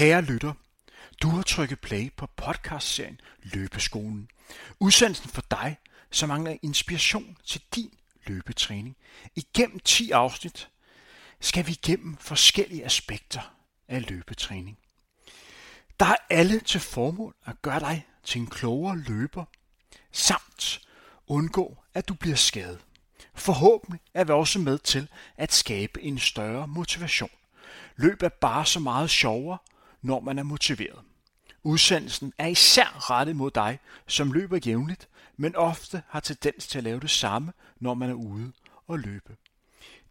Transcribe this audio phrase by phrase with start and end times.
[0.00, 0.52] Kære lytter,
[1.22, 4.28] du har trykket play på podcastserien Løbeskolen.
[4.78, 5.76] Udsendelsen for dig,
[6.10, 7.94] som mangler inspiration til din
[8.26, 8.96] løbetræning.
[9.36, 10.68] Igennem 10 afsnit
[11.40, 13.54] skal vi igennem forskellige aspekter
[13.88, 14.78] af løbetræning.
[16.00, 19.44] Der er alle til formål at gøre dig til en klogere løber,
[20.12, 20.80] samt
[21.26, 22.80] undgå, at du bliver skadet.
[23.34, 27.30] Forhåbentlig er vi også med til at skabe en større motivation.
[27.96, 29.58] Løb er bare så meget sjovere,
[30.02, 30.98] når man er motiveret.
[31.62, 36.84] Udsendelsen er især rettet mod dig, som løber jævnligt, men ofte har tendens til at
[36.84, 38.52] lave det samme, når man er ude
[38.86, 39.36] og løbe.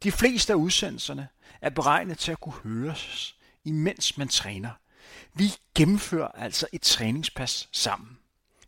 [0.03, 1.27] De fleste af udsendelserne
[1.61, 4.71] er beregnet til at kunne høres, imens man træner.
[5.33, 8.17] Vi gennemfører altså et træningspas sammen.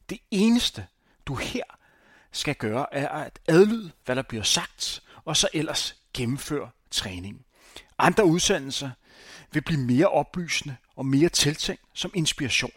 [0.10, 0.88] Det eneste,
[1.26, 1.64] du her
[2.32, 7.46] skal gøre, er at adlyde, hvad der bliver sagt, og så ellers gennemføre træningen.
[7.98, 8.92] Andre udsendelser
[9.52, 12.72] vil blive mere oplysende og mere tiltænkt som inspiration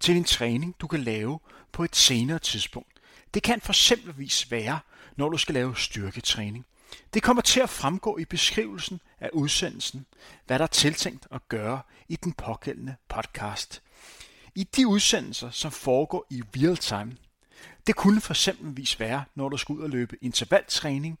[0.00, 1.38] til en træning, du kan lave
[1.72, 2.92] på et senere tidspunkt.
[3.34, 4.80] Det kan for eksempelvis være,
[5.16, 6.66] når du skal lave styrketræning.
[7.14, 10.06] Det kommer til at fremgå i beskrivelsen af udsendelsen,
[10.46, 13.82] hvad der er tiltænkt at gøre i den pågældende podcast.
[14.54, 17.16] I de udsendelser, som foregår i real time,
[17.86, 21.18] det kunne for eksempelvis være, når du skal ud og løbe intervaltræning,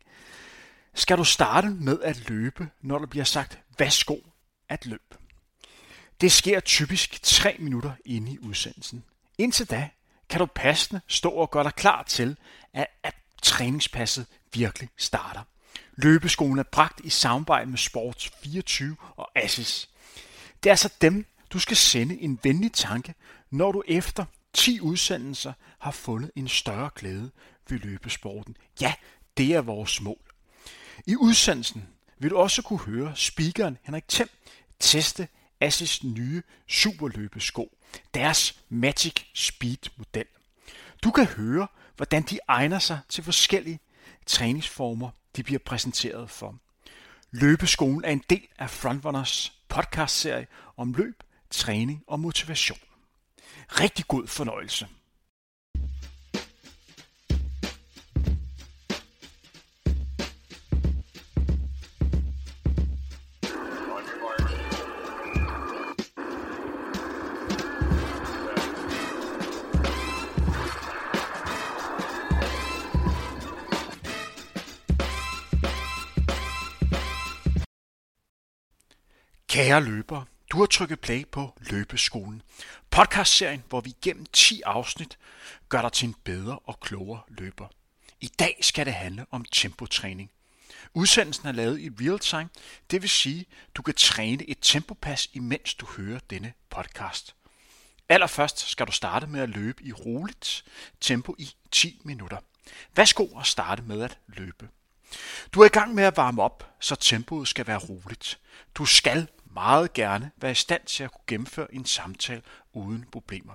[0.94, 4.16] skal du starte med at løbe, når der bliver sagt, værsgo
[4.68, 5.27] at løbe.
[6.20, 9.04] Det sker typisk 3 minutter inde i udsendelsen.
[9.38, 9.88] Indtil da
[10.28, 12.36] kan du passende stå og gøre dig klar til,
[12.72, 15.42] at, at træningspasset virkelig starter.
[15.96, 19.88] Løbeskolen er bragt i samarbejde med Sports 24 og Assis.
[20.62, 23.14] Det er altså dem, du skal sende en venlig tanke,
[23.50, 27.30] når du efter 10 udsendelser har fundet en større glæde
[27.68, 28.56] ved løbesporten.
[28.80, 28.94] Ja,
[29.36, 30.20] det er vores mål.
[31.06, 34.28] I udsendelsen vil du også kunne høre speakeren Henrik Thiem
[34.80, 35.28] teste
[35.60, 37.76] Assis nye superløbesko,
[38.14, 40.26] deres Magic Speed model.
[41.04, 43.80] Du kan høre, hvordan de egner sig til forskellige
[44.26, 46.58] træningsformer, de bliver præsenteret for.
[47.30, 50.46] Løbeskolen er en del af Frontrunners podcastserie
[50.76, 52.78] om løb, træning og motivation.
[53.68, 54.88] Rigtig god fornøjelse.
[79.58, 82.42] Kære løbere, du har trykket play på Løbeskolen.
[82.90, 85.18] Podcastserien, hvor vi gennem 10 afsnit
[85.68, 87.66] gør dig til en bedre og klogere løber.
[88.20, 90.30] I dag skal det handle om tempotræning.
[90.94, 92.48] Udsendelsen er lavet i real time,
[92.90, 97.34] det vil sige, du kan træne et tempopas, imens du hører denne podcast.
[98.08, 100.64] Allerførst skal du starte med at løbe i roligt
[101.00, 102.38] tempo i 10 minutter.
[102.96, 104.68] Værsgo at starte med at løbe.
[105.54, 108.38] Du er i gang med at varme op, så tempoet skal være roligt.
[108.74, 112.42] Du skal meget gerne være i stand til at kunne gennemføre en samtale
[112.72, 113.52] uden problemer.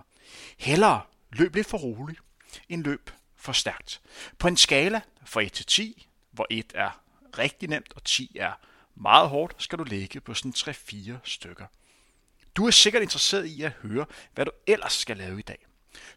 [0.58, 2.20] Hellere løb lidt for roligt,
[2.70, 4.02] end løb for stærkt.
[4.38, 7.02] På en skala fra 1 til 10, hvor 1 er
[7.38, 8.52] rigtig nemt og 10 er
[8.96, 11.66] meget hårdt, skal du ligge på sådan 3-4 stykker.
[12.56, 15.66] Du er sikkert interesseret i at høre, hvad du ellers skal lave i dag.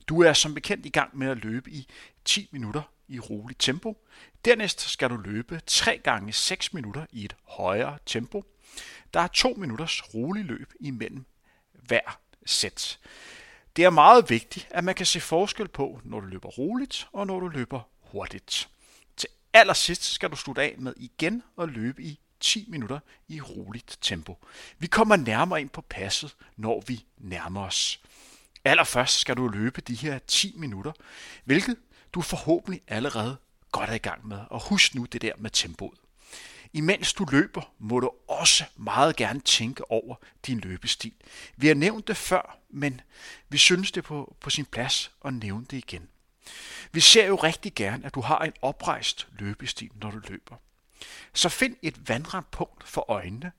[0.09, 1.89] Du er som bekendt i gang med at løbe i
[2.25, 4.07] 10 minutter i roligt tempo.
[4.45, 8.45] Dernæst skal du løbe 3 gange 6 minutter i et højere tempo.
[9.15, 11.25] Der er to minutters rolig løb imellem
[11.73, 12.99] hver sæt.
[13.77, 17.27] Det er meget vigtigt, at man kan se forskel på, når du løber roligt og
[17.27, 18.69] når du løber hurtigt.
[19.17, 23.99] Til allersidst skal du slutte af med igen at løbe i 10 minutter i roligt
[24.01, 24.39] tempo.
[24.79, 28.01] Vi kommer nærmere ind på passet, når vi nærmer os.
[28.65, 30.93] Allerførst skal du løbe de her 10 minutter,
[31.45, 31.77] hvilket
[32.13, 33.37] du forhåbentlig allerede
[33.73, 34.39] godt er i gang med.
[34.51, 35.99] Og husk nu det der med tempoet.
[36.77, 40.17] Imens du løber, må du også meget gerne tænke over
[40.47, 41.13] din løbestil.
[41.57, 43.01] Vi har nævnt det før, men
[43.49, 46.09] vi synes det er på, på sin plads at nævne det igen.
[46.93, 50.57] Vi ser jo rigtig gerne, at du har en oprejst løbestil, når du løber.
[51.33, 53.53] Så find et vandret punkt for øjnene.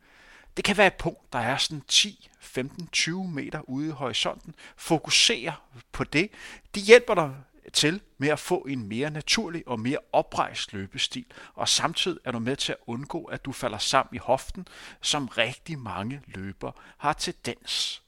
[0.57, 4.55] Det kan være et punkt, der er sådan 10, 15, 20 meter ude i horisonten.
[4.75, 6.31] Fokuser på det.
[6.75, 7.35] Det hjælper dig
[7.73, 12.39] til med at få en mere naturlig og mere oprejst løbestil, og samtidig er du
[12.39, 14.67] med til at undgå, at du falder sammen i hoften,
[15.01, 18.01] som rigtig mange løber har tendens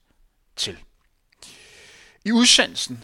[0.55, 0.77] til.
[2.25, 3.03] I udsendelsen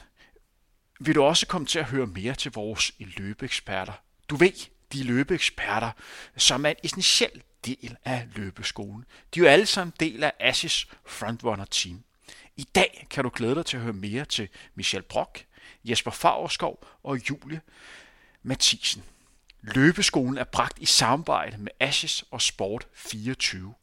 [0.99, 3.93] vil du også komme til at høre mere til vores løbeeksperter.
[4.29, 5.91] Du ved, de løbeeksperter,
[6.37, 9.05] som er en essentiel del af løbeskolen.
[9.33, 12.03] De er jo alle sammen del af Assis Frontrunner Team.
[12.55, 15.45] I dag kan du glæde dig til at høre mere til Michel Brock,
[15.89, 17.61] Jesper Fagerskov og Julie
[18.43, 19.03] Mathisen.
[19.61, 23.73] Løbeskolen er bragt i samarbejde med Ashes og Sport 24.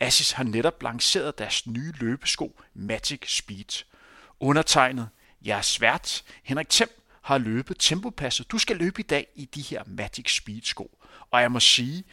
[0.00, 3.84] Ashes har netop lanceret deres nye løbesko Magic Speed.
[4.40, 5.08] Undertegnet
[5.46, 6.90] jeres svært, Henrik Temp
[7.22, 8.50] har løbet tempopasset.
[8.50, 10.98] Du skal løbe i dag i de her Magic Speed sko.
[11.30, 12.04] Og jeg må sige,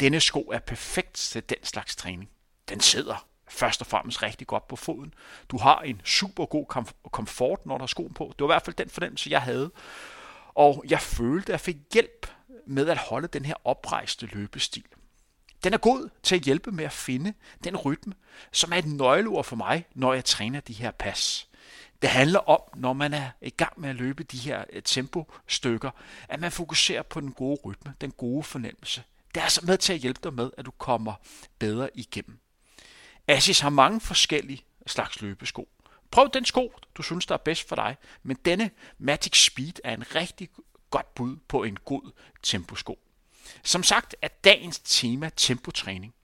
[0.00, 2.30] denne sko er perfekt til den slags træning.
[2.68, 5.14] Den sidder først og fremmest rigtig godt på foden.
[5.48, 6.66] Du har en super god
[7.12, 8.34] komfort, når der er skoen på.
[8.38, 9.70] Det var i hvert fald den fornemmelse, jeg havde.
[10.54, 12.26] Og jeg følte, at jeg fik hjælp
[12.66, 14.84] med at holde den her oprejste løbestil.
[15.64, 17.34] Den er god til at hjælpe med at finde
[17.64, 18.12] den rytme,
[18.52, 21.48] som er et nøgleord for mig, når jeg træner de her pas.
[22.02, 25.90] Det handler om, når man er i gang med at løbe de her øh, tempostykker,
[26.28, 29.02] at man fokuserer på den gode rytme, den gode fornemmelse.
[29.34, 31.14] Det er altså med til at hjælpe dig med, at du kommer
[31.58, 32.38] bedre igennem.
[33.28, 35.68] Asis har mange forskellige slags løbesko.
[36.10, 39.94] Prøv den sko, du synes, der er bedst for dig, men denne Matic Speed er
[39.94, 40.48] en rigtig
[40.90, 42.12] godt bud på en god
[42.42, 42.98] temposko.
[43.62, 46.14] Som sagt er dagens tema tempotræning.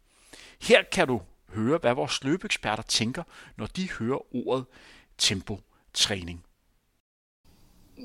[0.62, 3.22] Her kan du høre, hvad vores løbeeksperter tænker,
[3.56, 4.66] når de hører ordet
[5.19, 6.44] tempotræning.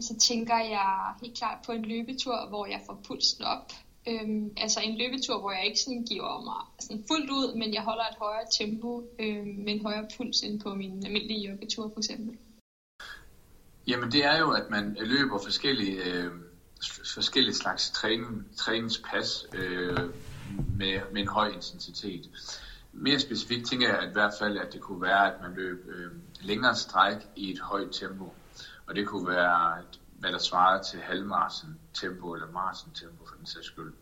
[0.01, 3.71] Så tænker jeg helt klart på en løbetur, hvor jeg får pulsen op.
[4.07, 7.81] Øhm, altså en løbetur, hvor jeg ikke sådan giver mig sådan fuldt ud, men jeg
[7.81, 11.99] holder et højere tempo øhm, med en højere puls end på min almindelige joggetur for
[11.99, 12.37] eksempel.
[13.87, 16.31] Jamen det er jo, at man løber forskellige, øh,
[17.15, 19.97] forskellige slags træning, træningspas øh,
[20.77, 22.29] med, med en høj intensitet.
[22.93, 25.87] Mere specifikt tænker jeg at i hvert fald, at det kunne være, at man løb
[25.87, 26.11] øh,
[26.41, 28.33] længere stræk i et højt tempo.
[28.87, 29.77] Og det kunne være,
[30.19, 33.93] hvad der svarer til halvmarsen tempo eller marsen tempo for den sags skyld.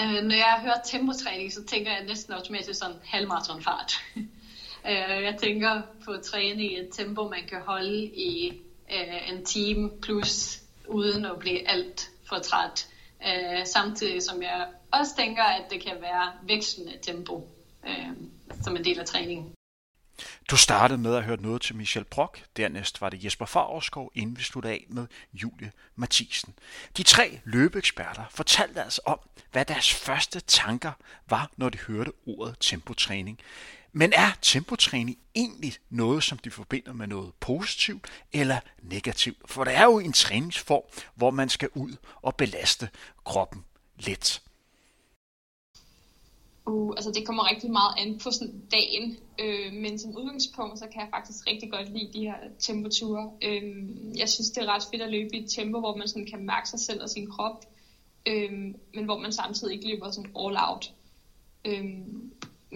[0.00, 3.92] Øh, når jeg hører tempotræning, så tænker jeg næsten automatisk sådan halvmaratonfart.
[4.88, 8.62] øh, jeg tænker på at træne i et tempo, man kan holde i
[8.92, 12.88] øh, en time plus, uden at blive alt for træt.
[13.26, 17.48] Øh, samtidig som jeg også tænker, at det kan være vekslende tempo
[17.88, 18.12] øh,
[18.62, 19.54] som en del af træningen.
[20.50, 24.38] Du startede med at høre noget til Michel Brock, dernæst var det Jesper Favreskov, inden
[24.38, 26.54] vi sluttede af med Julie Mathisen.
[26.96, 29.18] De tre løbeeksperter fortalte altså om,
[29.52, 30.92] hvad deres første tanker
[31.28, 33.38] var, når de hørte ordet tempotræning.
[33.92, 39.50] Men er tempotræning egentlig noget, som de forbinder med noget positivt eller negativt?
[39.50, 42.88] For det er jo en træningsform, hvor man skal ud og belaste
[43.24, 43.64] kroppen
[43.96, 44.42] lidt.
[46.66, 50.86] Uh, altså det kommer rigtig meget an på sådan dagen, øh, men som udgangspunkt, så
[50.92, 53.30] kan jeg faktisk rigtig godt lide de her temperaturer.
[53.42, 53.62] Øh,
[54.18, 56.46] jeg synes, det er ret fedt at løbe i et tempo, hvor man sådan kan
[56.46, 57.64] mærke sig selv og sin krop,
[58.26, 58.52] øh,
[58.94, 60.92] men hvor man samtidig ikke løber sådan all out.
[61.64, 61.84] Øh,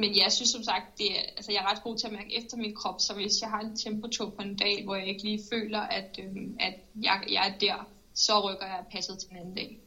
[0.00, 2.38] men jeg synes som sagt, det er, altså jeg er ret god til at mærke
[2.38, 5.22] efter min krop, så hvis jeg har en temperatur på en dag, hvor jeg ikke
[5.22, 9.36] lige føler, at, øh, at jeg, jeg er der, så rykker jeg passet til en
[9.36, 9.80] anden dag.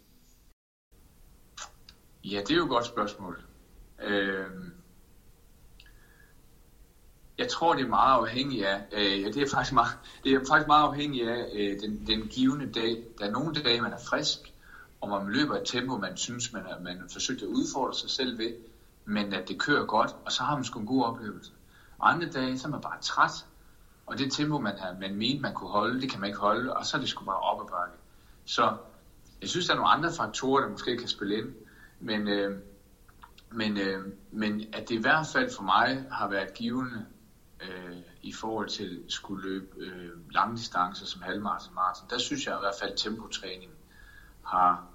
[2.24, 3.49] Ja, det er jo et godt spørgsmål.
[4.04, 4.46] Øh,
[7.38, 9.92] jeg tror, det er meget afhængigt af, øh, ja, det er faktisk meget,
[10.24, 13.04] det er faktisk meget afhængigt af øh, den, den givende dag.
[13.20, 14.54] Der er nogle dage, man er frisk,
[15.02, 18.38] og man løber et tempo, man synes, man har man forsøgt at udfordre sig selv
[18.38, 18.54] ved,
[19.06, 21.52] men at det kører godt, og så har man sgu en god oplevelse.
[22.00, 23.46] Og andre dage, så er man bare træt,
[24.06, 26.74] og det tempo, man har man mente, man kunne holde, det kan man ikke holde,
[26.74, 27.98] og så er det sgu bare op ad bakke.
[28.46, 28.78] Så
[29.42, 31.54] jeg synes, der er nogle andre faktorer, der måske kan spille ind,
[32.00, 32.58] men øh,
[33.52, 37.06] men, øh, men at det i hvert fald for mig har været givende
[37.62, 42.46] øh, i forhold til at skulle løbe øh, lange distancer som halvmarathon maraton, der synes
[42.46, 43.72] jeg i hvert fald at tempotræning
[44.46, 44.88] har,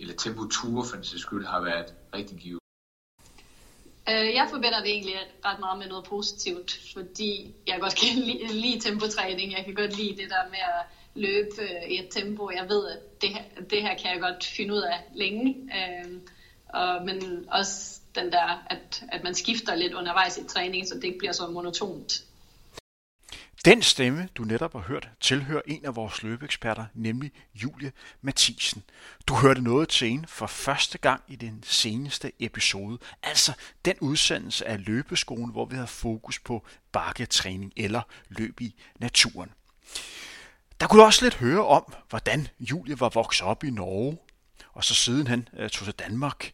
[0.00, 2.60] eller tempoture for den skyld, har været rigtig givende.
[4.08, 5.14] Øh, jeg forbinder det egentlig
[5.44, 9.52] ret meget med noget positivt, fordi jeg godt kan lide, lide tempotræning.
[9.52, 10.82] Jeg kan godt lide det der med at
[11.14, 12.50] løbe øh, i et tempo.
[12.50, 15.70] Jeg ved, at det her, det her kan jeg godt finde ud af længe.
[15.78, 16.20] Øh,
[16.76, 20.94] Øh, og, men også den der, at, at man skifter lidt undervejs i træningen, så
[20.94, 22.22] det ikke bliver så monotont.
[23.64, 27.92] Den stemme, du netop har hørt, tilhører en af vores løbeeksperter, nemlig Julie
[28.22, 28.82] Mathisen.
[29.26, 33.52] Du hørte noget til en for første gang i den seneste episode, altså
[33.84, 39.50] den udsendelse af løbeskolen, hvor vi har fokus på bakketræning eller løb i naturen.
[40.80, 44.18] Der kunne du også lidt høre om, hvordan Julie var vokset op i Norge,
[44.76, 46.52] og så siden han øh, tog til Danmark,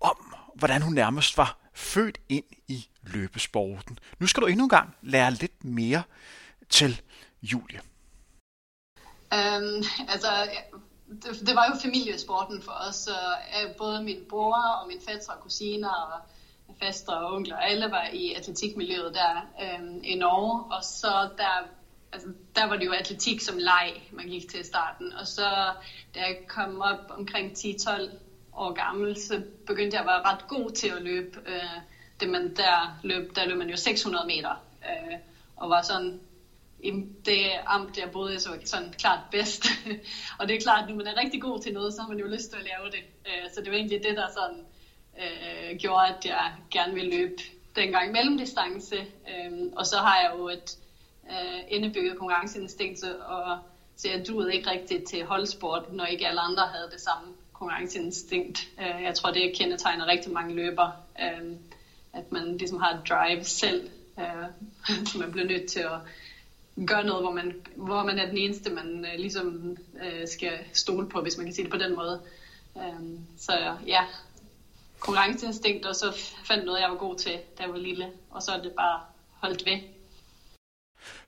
[0.00, 3.98] om hvordan hun nærmest var født ind i løbesporten.
[4.18, 6.02] Nu skal du endnu en gang lære lidt mere
[6.70, 7.00] til
[7.42, 7.80] Julie.
[9.32, 10.28] Um, altså,
[11.08, 13.16] det, det var jo familiesporten for os, så
[13.78, 16.20] både min bror og min fætter og kusiner og
[16.80, 21.68] faster og onkler, alle var i atletikmiljøet der øh, i Norge, og så der,
[22.12, 25.72] altså, der var det jo atletik som leg, man gik til i starten, og så
[26.14, 28.10] da jeg kom op omkring 10-12
[28.52, 31.40] år gammel, så begyndte jeg at være ret god til at løbe.
[31.46, 31.80] Øh,
[32.20, 35.18] det man der løb, der løb man jo 600 meter, øh,
[35.56, 36.20] og var sådan
[36.82, 36.90] i
[37.24, 39.66] det amt, jeg boede så var sådan klart bedst.
[40.38, 42.18] og det er klart, at når man er rigtig god til noget, så har man
[42.18, 43.04] jo lyst til at lave det.
[43.26, 44.64] Øh, så det var egentlig det, der sådan
[45.18, 47.42] øh, gjorde, at jeg gerne ville løbe
[47.76, 48.96] dengang mellemdistance.
[48.96, 50.78] Øh, og så har jeg jo et
[51.32, 53.58] øh, indebygget konkurrenceinstinkt, og
[53.96, 58.68] så jeg duede ikke rigtigt til holdsport, når ikke alle andre havde det samme konkurrenceinstinkt.
[58.80, 61.56] Øh, jeg tror, det kendetegner rigtig mange løber, øh,
[62.12, 64.46] at man ligesom har et drive selv, øh,
[65.06, 65.98] så man bliver nødt til at
[66.86, 71.08] gøre noget, hvor man, hvor man er den eneste, man øh, ligesom øh, skal stole
[71.08, 72.20] på, hvis man kan sige det på den måde.
[72.76, 74.04] Øh, så ja,
[74.98, 76.12] konkurrenceinstinkt, og så
[76.44, 79.00] fandt noget, jeg var god til, da jeg var lille, og så er det bare
[79.40, 79.78] holdt ved.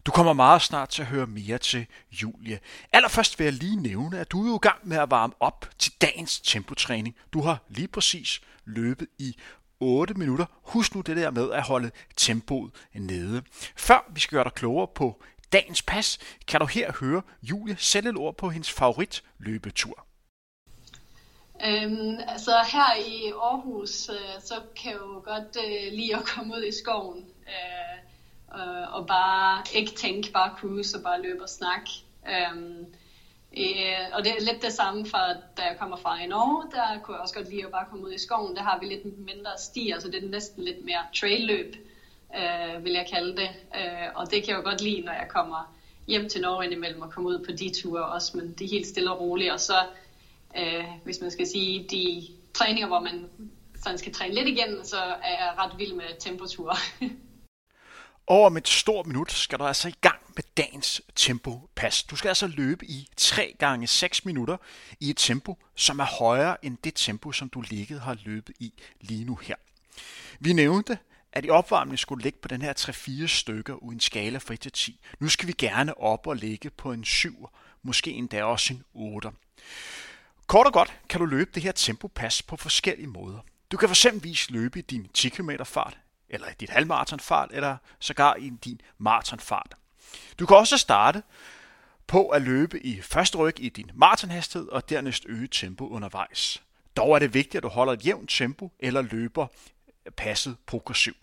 [0.06, 2.58] Du kommer meget snart til at høre mere til Julie.
[2.92, 5.70] Allerførst vil jeg lige nævne, at du er jo i gang med at varme op
[5.78, 7.16] til dagens tempotræning.
[7.32, 9.36] Du har lige præcis løbet i
[9.80, 10.46] 8 minutter.
[10.62, 13.42] Husk nu det der med at holde tempoet nede.
[13.76, 16.18] Før vi skal gøre dig klogere på dagens pas,
[16.48, 20.06] kan du her høre Julie sætte et ord på hendes favorit løbetur.
[21.64, 26.54] Øhm, altså her i Aarhus, øh, så kan jeg jo godt øh, lide at komme
[26.54, 28.03] ud i skoven øh,
[28.58, 31.90] øh, og bare ikke tænke, bare cruise og bare løbe og snakke.
[32.28, 32.86] Øhm,
[33.56, 35.18] øh, og det er lidt det samme for,
[35.56, 38.06] da jeg kommer fra i Norge, der kunne jeg også godt lide at bare komme
[38.06, 38.56] ud i skoven.
[38.56, 41.76] Der har vi lidt mindre stier, så altså det er næsten lidt mere trailløb,
[42.36, 43.50] øh, vil jeg kalde det.
[43.76, 45.74] Øh, og det kan jeg jo godt lide, når jeg kommer
[46.06, 48.86] hjem til Norge indimellem og komme ud på de ture også, men det er helt
[48.86, 49.52] stille og roligt.
[49.52, 49.76] Og så
[50.56, 52.22] øh, hvis man skal sige, de
[52.54, 53.30] træninger, hvor man
[53.82, 56.76] sådan skal træne lidt igen, så er jeg ret vild med temperaturer.
[58.26, 62.02] Over med et stort minut skal du altså i gang med dagens tempopas.
[62.02, 64.56] Du skal altså løbe i 3 gange 6 minutter
[65.00, 68.72] i et tempo, som er højere end det tempo, som du ligget har løbet i
[69.00, 69.54] lige nu her.
[70.40, 70.98] Vi nævnte,
[71.32, 72.72] at i opvarmningen skulle ligge på den her
[73.24, 75.00] 3-4 stykker uden skala fra 1 til 10.
[75.20, 77.48] Nu skal vi gerne op og ligge på en 7,
[77.82, 79.30] måske endda også en 8.
[80.46, 83.38] Kort og godt kan du løbe det her tempopas på forskellige måder.
[83.70, 88.34] Du kan eksempelvis løbe i din 10 km fart, eller i dit halvmaratonfart, eller sågar
[88.34, 89.74] i din maratonfart.
[90.38, 91.22] Du kan også starte
[92.06, 96.62] på at løbe i første ryg i din maratonhastighed, og dernæst øge tempo undervejs.
[96.96, 99.46] Dog er det vigtigt, at du holder et jævnt tempo, eller løber
[100.16, 101.16] passet progressivt.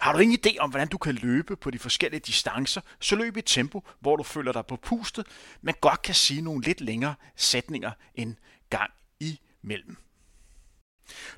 [0.00, 3.36] Har du ingen idé om, hvordan du kan løbe på de forskellige distancer, så løb
[3.36, 5.26] i et tempo, hvor du føler dig på pustet,
[5.62, 8.36] men godt kan sige nogle lidt længere sætninger end
[8.70, 9.96] gang imellem.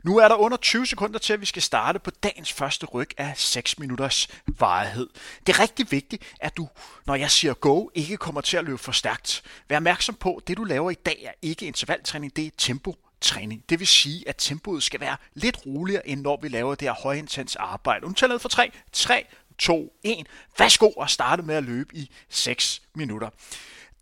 [0.02, 3.10] Nu er der under 20 sekunder til, at vi skal starte på dagens første ryg
[3.18, 5.08] af 6 minutters varighed.
[5.46, 6.68] Det er rigtig vigtigt, at du,
[7.06, 9.42] når jeg siger go, ikke kommer til at løbe for stærkt.
[9.68, 12.96] Vær opmærksom på, at det du laver i dag er ikke intervaltræning, det er tempo
[13.20, 13.64] træning.
[13.68, 16.94] Det vil sige, at tempoet skal være lidt roligere, end når vi laver det her
[16.94, 18.06] højintens arbejde.
[18.06, 18.72] Undtaget tæller ned for 3.
[18.92, 19.26] 3,
[19.58, 20.26] 2, 1.
[20.58, 23.30] Værsgo og starte med at løbe i 6 minutter.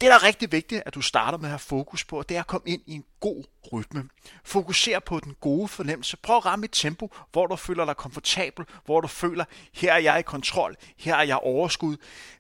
[0.01, 2.41] Det, der er rigtig vigtigt, at du starter med at have fokus på, det er
[2.41, 4.09] at komme ind i en god rytme.
[4.45, 6.17] Fokuser på den gode fornemmelse.
[6.17, 9.99] Prøv at ramme et tempo, hvor du føler dig komfortabel, hvor du føler, her er
[9.99, 11.97] jeg i kontrol, her er jeg overskud.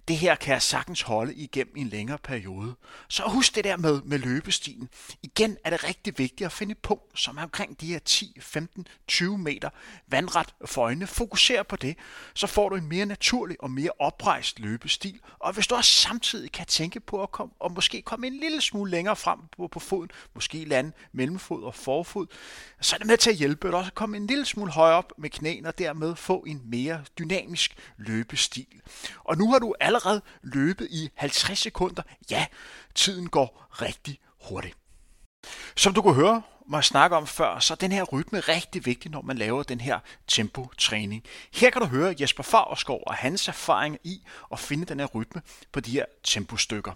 [0.08, 2.74] Det her kan jeg sagtens holde igennem en længere periode.
[3.08, 4.88] Så husk det der med, med løbestilen.
[5.22, 8.36] Igen er det rigtig vigtigt at finde et punkt, som er omkring de her 10,
[8.40, 9.70] 15, 20 meter
[10.08, 11.06] vandret for øjnene.
[11.06, 11.96] Fokuser på det,
[12.34, 15.20] så får du en mere naturlig og mere oprejst løbestil.
[15.38, 18.60] Og hvis du også samtidig kan tænke på at komme, og måske komme en lille
[18.60, 22.26] smule længere frem på, på foden, måske lande mellemfod og forfod,
[22.80, 24.96] så er det med til at hjælpe dig også at komme en lille smule højere
[24.96, 28.80] op med knæene og dermed få en mere dynamisk løbestil.
[29.24, 32.02] Og nu har du allerede løbet i 50 sekunder.
[32.30, 32.46] Ja,
[32.94, 34.18] tiden går rigtig
[34.48, 34.76] hurtigt.
[35.76, 39.10] Som du kunne høre mig snakke om før, så er den her rytme rigtig vigtig,
[39.10, 41.24] når man laver den her tempo-træning.
[41.52, 45.42] Her kan du høre Jesper Fagerskov og hans erfaring i at finde den her rytme
[45.72, 46.92] på de her tempostykker.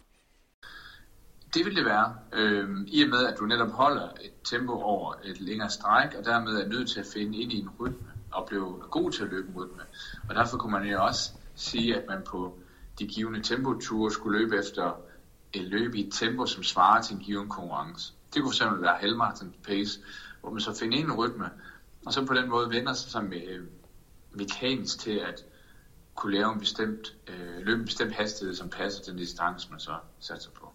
[1.54, 5.14] Det vil det være, øh, i og med at du netop holder et tempo over
[5.24, 8.46] et længere stræk, og dermed er nødt til at finde ind i en rytme, og
[8.46, 9.82] blive god til at løbe en rytme.
[10.28, 12.58] Og derfor kunne man jo også sige, at man på
[12.98, 15.00] de givende tempoture skulle løbe efter
[15.52, 18.12] et løb i et tempo, som svarer til en given konkurrence.
[18.34, 20.00] Det kunne fx være halvmarathon pace,
[20.40, 21.50] hvor man så finder en rytme,
[22.06, 23.66] og så på den måde vender sig som øh,
[24.32, 25.44] mekanisk til at
[26.14, 29.80] kunne lave en bestemt, øh, løbe en bestemt hastighed, som passer til den distance, man
[29.80, 30.72] så satser på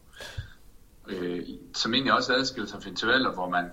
[1.08, 3.72] øh, som egentlig også adskiller sig fra intervaller, hvor man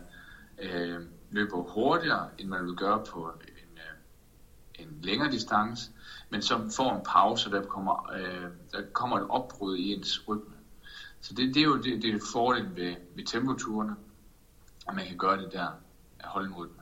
[0.59, 5.91] øh, løber hurtigere, end man vil gøre på en, øh, en længere distance,
[6.31, 10.55] men som får en pause, der kommer, øh, der kommer et opbrud i ens rytme.
[11.21, 13.97] Så det, det er jo det, det er fordelen ved, ved tempoturene,
[14.89, 15.67] at man kan gøre det der,
[16.19, 16.82] at holde en rytme.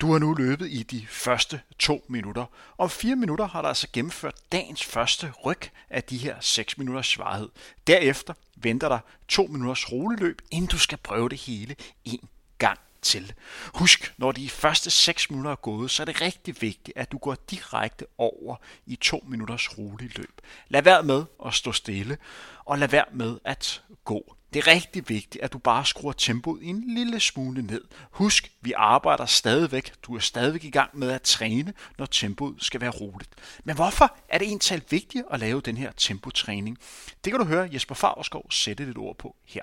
[0.00, 2.44] Du har nu løbet i de første to minutter.
[2.78, 7.06] Om fire minutter har der altså gennemført dagens første ryg af de her 6 minutters
[7.06, 7.48] svarhed.
[7.86, 12.28] Derefter venter der to minutters roleløb, inden du skal prøve det hele en
[12.58, 13.32] gang til.
[13.74, 17.18] Husk, når de første 6 minutter er gået, så er det rigtig vigtigt, at du
[17.18, 18.56] går direkte over
[18.86, 20.40] i to minutters rolig løb.
[20.68, 22.18] Lad være med at stå stille,
[22.64, 24.35] og lad være med at gå.
[24.52, 27.84] Det er rigtig vigtigt, at du bare skruer tempoet en lille smule ned.
[28.10, 29.92] Husk, vi arbejder stadigvæk.
[30.02, 33.30] Du er stadigvæk i gang med at træne, når tempoet skal være roligt.
[33.64, 36.78] Men hvorfor er det egentlig vigtigt at lave den her tempotræning?
[37.24, 39.62] Det kan du høre Jesper Favreskov sætte lidt ord på her.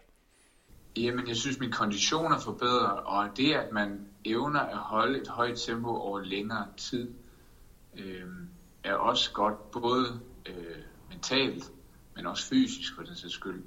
[0.98, 5.28] Jamen, jeg synes, min kondition er forbedret, og det, at man evner at holde et
[5.28, 7.14] højt tempo over længere tid,
[7.98, 8.24] øh,
[8.84, 10.78] er også godt, både øh,
[11.10, 11.72] mentalt,
[12.16, 13.64] men også fysisk for den sags skyld.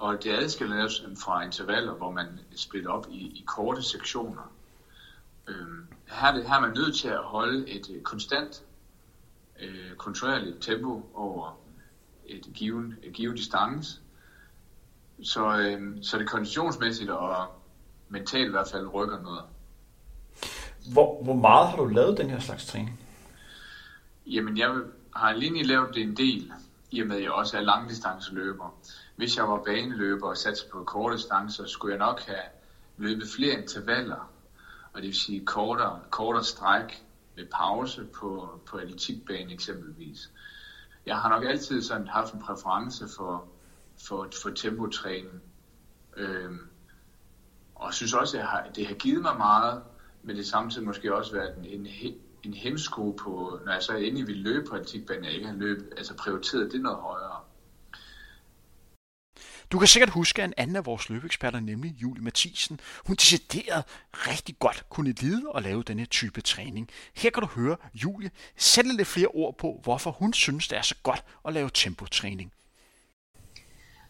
[0.00, 2.26] Og det adskiller os fra intervaller, hvor man
[2.56, 4.52] splitter op i, i korte sektioner.
[5.48, 8.62] Øhm, her, er det, her er man nødt til at holde et øh, konstant,
[9.60, 11.58] øh, kontinuerligt tempo over
[12.26, 14.00] et given, et given distance.
[15.22, 17.46] Så, øh, så det konditionsmæssigt og
[18.08, 19.42] mentalt i hvert fald rykker noget.
[20.92, 23.00] Hvor, hvor meget har du lavet den her slags træning?
[24.26, 24.80] Jamen, jeg
[25.16, 26.52] har lige lavet det en del,
[26.90, 28.74] i og med at jeg også er langdistanceløber
[29.20, 32.42] hvis jeg var baneløber og satte på korte distancer, skulle jeg nok have
[32.96, 34.30] løbet flere intervaller,
[34.92, 37.02] og det vil sige kortere, kortere stræk
[37.36, 40.30] med pause på, på atletikbanen eksempelvis.
[41.06, 43.44] Jeg har nok altid sådan haft en præference for,
[44.06, 45.42] for, for tempotræning,
[46.16, 46.68] øhm,
[47.74, 49.80] og synes også, at har, det har givet mig meget,
[50.22, 51.86] men det samtidig måske også været en, en,
[52.42, 55.92] en hemsko på, når jeg så endelig ville løbe på atletikbanen, jeg ikke har løbet,
[55.96, 57.39] altså prioriteret det noget højere.
[59.72, 63.84] Du kan sikkert huske, at en anden af vores løbeeksperter, nemlig Julie Mathisen, hun decideret
[64.12, 66.90] rigtig godt kunne lide at lave denne type træning.
[67.14, 70.82] Her kan du høre Julie sætte lidt flere ord på, hvorfor hun synes, det er
[70.82, 72.52] så godt at lave tempotræning.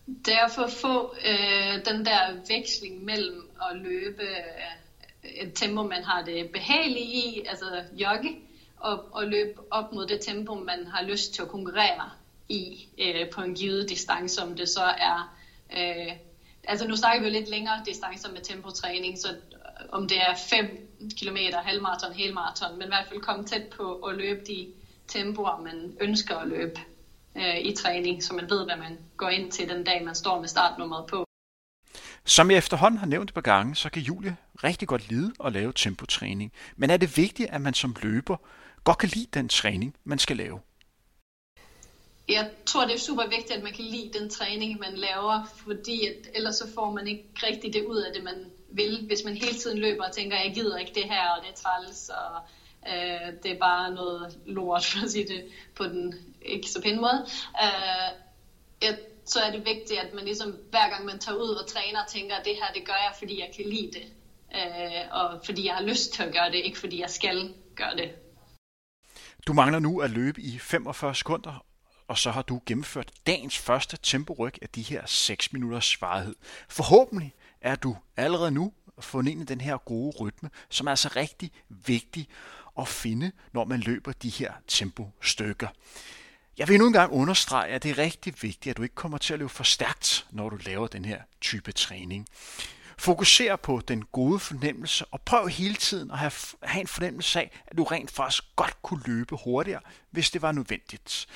[0.07, 5.83] Det er for at få øh, den der veksling mellem at løbe øh, et tempo,
[5.83, 8.37] man har det behageligt i, altså jogge,
[8.77, 12.11] og, og løbe op mod det tempo, man har lyst til at konkurrere
[12.49, 15.37] i øh, på en givet distance, om det så er
[15.77, 16.13] Øh,
[16.65, 20.35] altså nu snakker vi jo lidt længere distancer med tempotræning, så øh, om det er
[20.51, 20.89] 5
[21.21, 24.69] km, halvmarathon, helmarathon, men i hvert fald komme tæt på at løbe de
[25.09, 26.81] tempoer, man ønsker at løbe
[27.37, 30.41] øh, i træning, så man ved, hvad man går ind til den dag, man står
[30.41, 31.25] med startnummeret på.
[32.25, 35.53] Som jeg efterhånden har nævnt et par gange, så kan Julie rigtig godt lide at
[35.53, 36.53] lave tempotræning.
[36.77, 38.37] Men er det vigtigt, at man som løber
[38.85, 40.61] godt kan lide den træning, man skal lave?
[42.31, 46.07] Jeg tror, det er super vigtigt, at man kan lide den træning, man laver, fordi
[46.07, 49.07] at, ellers så får man ikke rigtig det ud af det, man vil.
[49.07, 51.57] Hvis man hele tiden løber og tænker, jeg gider ikke det her, og det er
[51.57, 52.41] træls, og
[52.89, 57.01] øh, det er bare noget lort, for at sige det på den ikke så pæne
[57.01, 57.27] måde.
[57.63, 58.09] Øh,
[58.83, 62.01] jeg, så er det vigtigt, at man ligesom hver gang man tager ud og træner,
[62.09, 64.07] tænker, at det her, det gør jeg, fordi jeg kan lide det.
[64.55, 67.97] Øh, og fordi jeg har lyst til at gøre det, ikke fordi jeg skal gøre
[67.97, 68.11] det.
[69.47, 71.65] Du mangler nu at løbe i 45 sekunder,
[72.11, 76.35] og så har du gennemført dagens første temporyk af de her 6 minutters svarhed.
[76.69, 81.09] Forhåbentlig er du allerede nu fundet ind i den her gode rytme, som er altså
[81.17, 82.29] rigtig vigtig
[82.79, 85.69] at finde, når man løber de her tempostykker.
[86.59, 89.33] Jeg vil nu engang understrege, at det er rigtig vigtigt, at du ikke kommer til
[89.33, 92.27] at løbe for stærkt, når du laver den her type træning.
[92.99, 97.63] Fokuser på den gode fornemmelse, og prøv hele tiden at have, have en fornemmelse af,
[97.67, 101.29] at du rent faktisk godt kunne løbe hurtigere, hvis det var nødvendigt.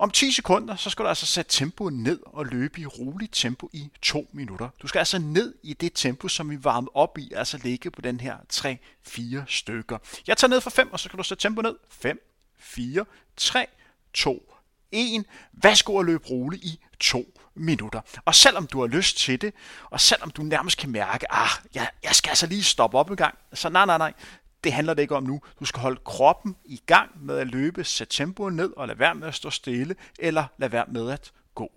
[0.00, 3.70] Om 10 sekunder, så skal du altså sætte tempoet ned og løbe i roligt tempo
[3.72, 4.68] i 2 minutter.
[4.82, 8.00] Du skal altså ned i det tempo, som vi varmede op i, altså ligge på
[8.00, 9.98] den her 3-4 stykker.
[10.26, 11.76] Jeg tager ned fra 5, og så kan du sætte tempoet ned.
[11.90, 12.20] 5,
[12.58, 13.04] 4,
[13.36, 13.66] 3,
[14.12, 14.54] 2,
[14.92, 15.24] 1.
[15.52, 18.00] Værsgo at løbe roligt i 2 minutter.
[18.24, 21.90] Og selvom du har lyst til det, og selvom du nærmest kan mærke, ah, jeg,
[22.02, 24.12] jeg skal altså lige stoppe op en gang, så nej, nej, nej,
[24.64, 25.40] det handler det ikke om nu.
[25.60, 29.14] Du skal holde kroppen i gang med at løbe, sætte tempoet ned og lade være
[29.14, 31.72] med at stå stille, eller lade være med at gå.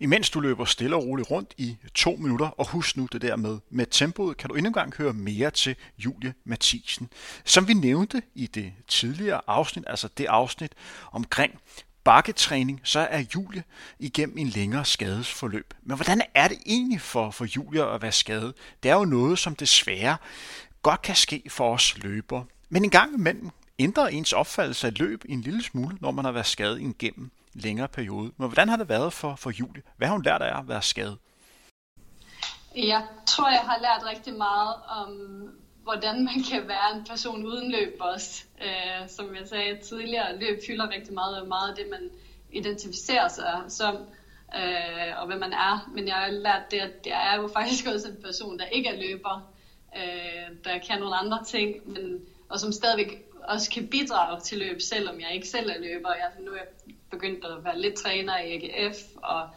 [0.00, 3.36] Imens du løber stille og roligt rundt i to minutter, og husk nu det der
[3.36, 7.10] med, med tempoet, kan du endnu engang høre mere til Julie Mathisen.
[7.44, 10.72] Som vi nævnte i det tidligere afsnit, altså det afsnit
[11.12, 11.60] omkring
[12.04, 13.62] bakketræning, så er Julie
[13.98, 15.74] igennem en længere skadesforløb.
[15.82, 18.54] Men hvordan er det egentlig for, for Julie at være skadet?
[18.82, 20.16] Det er jo noget, som desværre
[20.84, 22.44] godt kan ske for os løbere.
[22.68, 26.32] Men en gang imellem ændrer ens opfattelse af løb en lille smule, når man har
[26.32, 28.32] været skadet igennem længere periode.
[28.36, 29.82] Men hvordan har det været for, for Julie?
[29.96, 31.18] Hvad har hun lært af at være skadet?
[32.76, 35.08] Jeg tror, jeg har lært rigtig meget om,
[35.82, 38.44] hvordan man kan være en person uden løb også.
[38.62, 42.10] Øh, som jeg sagde tidligere, løb fylder rigtig meget, og meget af det, man
[42.52, 43.94] identificerer sig som,
[44.56, 45.90] øh, og hvad man er.
[45.94, 48.88] Men jeg har lært det, at jeg er jo faktisk også en person, der ikke
[48.88, 49.53] er løber,
[49.96, 54.80] øh, der kan nogle andre ting, men, og som stadigvæk også kan bidrage til løb,
[54.80, 56.08] selvom jeg ikke selv er løber.
[56.08, 59.48] Jeg, nu er jeg begyndt at være lidt træner i AGF, og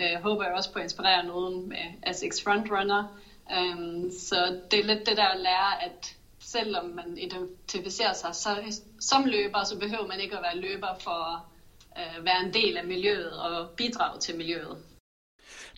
[0.00, 3.20] øh, håber jeg også på at inspirere nogen med ASICS Frontrunner.
[3.50, 8.80] Um, så det er lidt det der at lære, at selvom man identificerer sig så,
[9.00, 11.46] som løber, så behøver man ikke at være løber for
[11.96, 14.76] at øh, være en del af miljøet og bidrage til miljøet.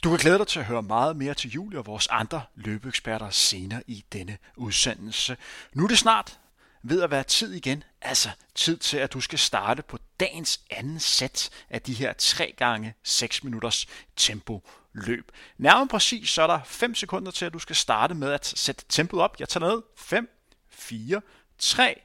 [0.04, 3.30] Du kan glæde dig til at høre meget mere til Julie og vores andre løbeeksperter
[3.30, 5.36] senere i denne udsendelse.
[5.72, 6.38] Nu er det snart
[6.82, 11.00] ved at være tid igen, altså tid til, at du skal starte på dagens anden
[11.00, 15.32] sæt af de her 3 gange 6 minutters tempo løb.
[15.58, 18.84] Nærmere præcis, så er der 5 sekunder til, at du skal starte med at sætte
[18.88, 19.36] tempoet op.
[19.40, 19.82] Jeg tager ned.
[19.96, 20.30] 5,
[20.70, 21.20] 4,
[21.58, 22.00] 3,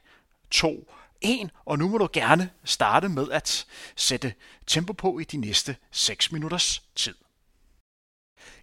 [0.50, 4.34] 2, 1, og nu må du gerne starte med at sætte
[4.66, 7.14] tempo på i de næste 6 minutters tid.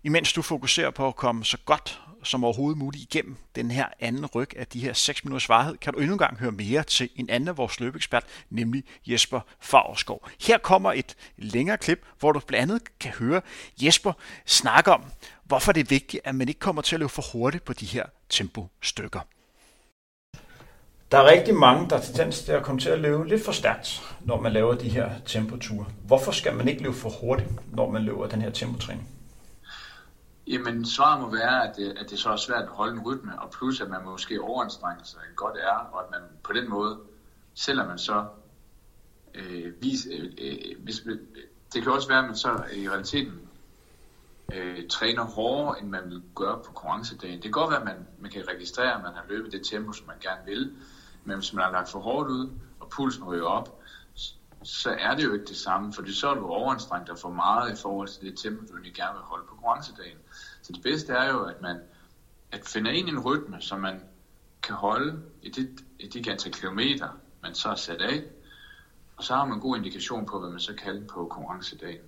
[0.04, 4.26] Imens du fokuserer på at komme så godt som overhovedet muligt igennem den her anden
[4.26, 7.30] ryg af de her 6 minutters varighed, kan du endnu engang høre mere til en
[7.30, 10.28] anden af vores løbeekspert, nemlig Jesper Favrskov.
[10.42, 13.42] Her kommer et længere klip, hvor du blandt andet kan høre
[13.82, 14.14] Jesper
[14.46, 15.04] snakke om,
[15.44, 17.86] hvorfor det er vigtigt, at man ikke kommer til at løbe for hurtigt på de
[17.86, 19.20] her tempostykker.
[21.12, 23.52] Der er rigtig mange, der har tendens til at komme til at løbe lidt for
[23.52, 25.86] stærkt, når man laver de her tempoture.
[26.06, 29.21] Hvorfor skal man ikke løbe for hurtigt, når man løber den her tempotræning?
[30.52, 33.42] Jamen, svaret må være, at det, at det så er svært at holde en rytme,
[33.42, 37.00] og plus at man måske overanstrenger sig godt er, og at man på den måde,
[37.54, 38.26] selvom man så
[39.36, 41.18] øh, vis, øh, øh, hvis, øh,
[41.74, 43.50] det kan også være, at man så i realiteten
[44.54, 47.36] øh, træner hårdere, end man vil gøre på konkurrencedagen.
[47.36, 49.92] Det kan godt være, at man, man kan registrere, at man har løbet det tempo,
[49.92, 50.76] som man gerne vil,
[51.24, 53.82] men hvis man har lagt for hårdt ud, og pulsen ryger op,
[54.64, 57.80] så er det jo ikke det samme, for så er du overanstrengt dig for meget
[57.80, 60.18] i forhold til det tempo, du egentlig gerne vil holde på konkurrencedagen.
[60.62, 61.78] Så det bedste er jo, at man
[62.52, 64.02] at finde ind i en rytme, som man
[64.64, 65.70] kan holde i det,
[66.00, 67.08] i det antal kilometer,
[67.42, 68.24] man så er sat af,
[69.18, 72.02] og så har man en god indikation på, hvad man så kalder på konkurrencedagen.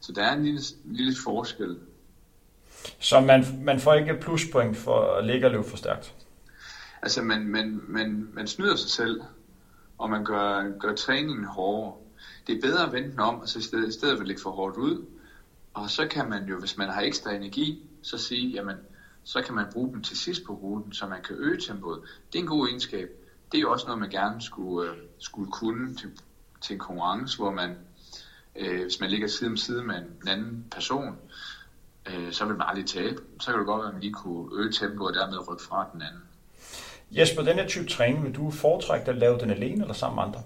[0.00, 1.78] Så der er en lille, lille forskel.
[2.98, 6.14] Så man, man får ikke pluspoint for at ligge og løbe for stærkt?
[7.02, 9.20] Altså, man, man, man, man snyder sig selv,
[9.98, 11.94] og man gør, gør træningen hårdere.
[12.46, 14.26] Det er bedre at vente den om, og så i stedet, i stedet for at
[14.26, 15.04] lægge for hårdt ud.
[15.74, 18.76] Og så kan man jo, hvis man har ekstra energi, så sige, jamen,
[19.24, 22.00] så kan man bruge dem til sidst på ruten, så man kan øge tempoet.
[22.32, 23.08] Det er en god egenskab.
[23.52, 26.10] Det er jo også noget, man gerne skulle, øh, skulle kunne til,
[26.60, 27.78] til en konkurrence, hvor man,
[28.56, 31.16] øh, hvis man ligger side om side med en anden person,
[32.06, 33.22] øh, så vil man aldrig tabe.
[33.40, 35.88] Så kan det godt være, at man lige kunne øge tempoet og dermed rykke fra
[35.92, 36.22] den anden.
[37.10, 40.22] Jesper, den her type træning, vil du foretrække at lave den alene eller sammen med
[40.22, 40.42] andre?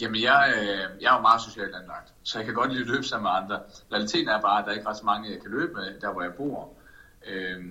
[0.00, 2.88] Jamen, jeg, øh, jeg er jo meget socialt anlagt, så jeg kan godt lide at
[2.88, 3.62] løbe sammen med andre.
[3.92, 6.12] Realiteten er bare, at der er ikke ret så mange, jeg kan løbe med, der
[6.12, 6.74] hvor jeg bor.
[7.26, 7.64] Øh,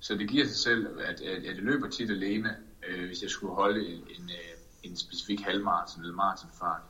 [0.00, 2.56] så det giver sig selv, at, at jeg løber tit alene,
[2.88, 6.82] øh, hvis jeg skulle holde en, en, øh, en specifik halvmarathon eller maratonfart.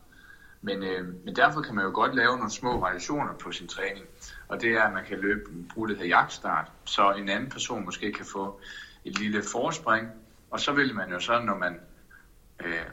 [0.61, 4.07] Men, øh, men derfor kan man jo godt lave nogle små variationer på sin træning.
[4.49, 7.85] Og det er, at man kan løbe, bruge det her jagtstart, så en anden person
[7.85, 8.61] måske kan få
[9.05, 10.09] et lille forspring.
[10.51, 11.81] Og så vil man jo så, når man
[12.65, 12.87] øh,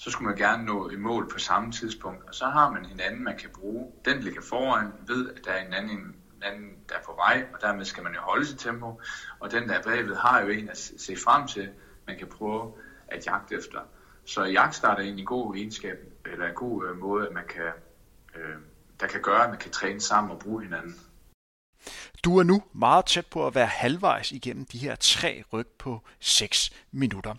[0.00, 2.28] så skulle man gerne nå i mål på samme tidspunkt.
[2.28, 3.92] Og så har man hinanden, man kan bruge.
[4.04, 5.98] Den ligger foran, ved, at der er en anden,
[6.36, 9.00] en anden, der er på vej, og dermed skal man jo holde sit tempo.
[9.40, 11.68] Og den, der er bagved, har jo en at se frem til,
[12.06, 12.72] man kan prøve
[13.08, 13.80] at jagte efter.
[14.24, 17.72] Så jagtstart er egentlig en god egenskab, eller en god øh, måde, at man kan,
[18.34, 18.56] øh,
[19.00, 20.94] der kan gøre, at man kan træne sammen og bruge hinanden.
[22.24, 26.00] Du er nu meget tæt på at være halvvejs igennem de her tre ryg på
[26.20, 27.34] 6 minutter.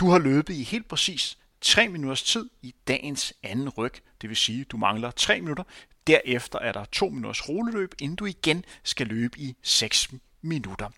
[0.00, 4.36] Du har løbet i helt præcis 3 minutters tid i dagens anden ryg, det vil
[4.36, 5.64] sige, du mangler 3 minutter.
[6.06, 10.08] Derefter er der 2 minutters roleløb, inden du igen skal løbe i 6
[10.42, 10.90] minutter.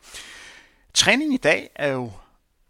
[0.94, 2.12] Træningen i dag er jo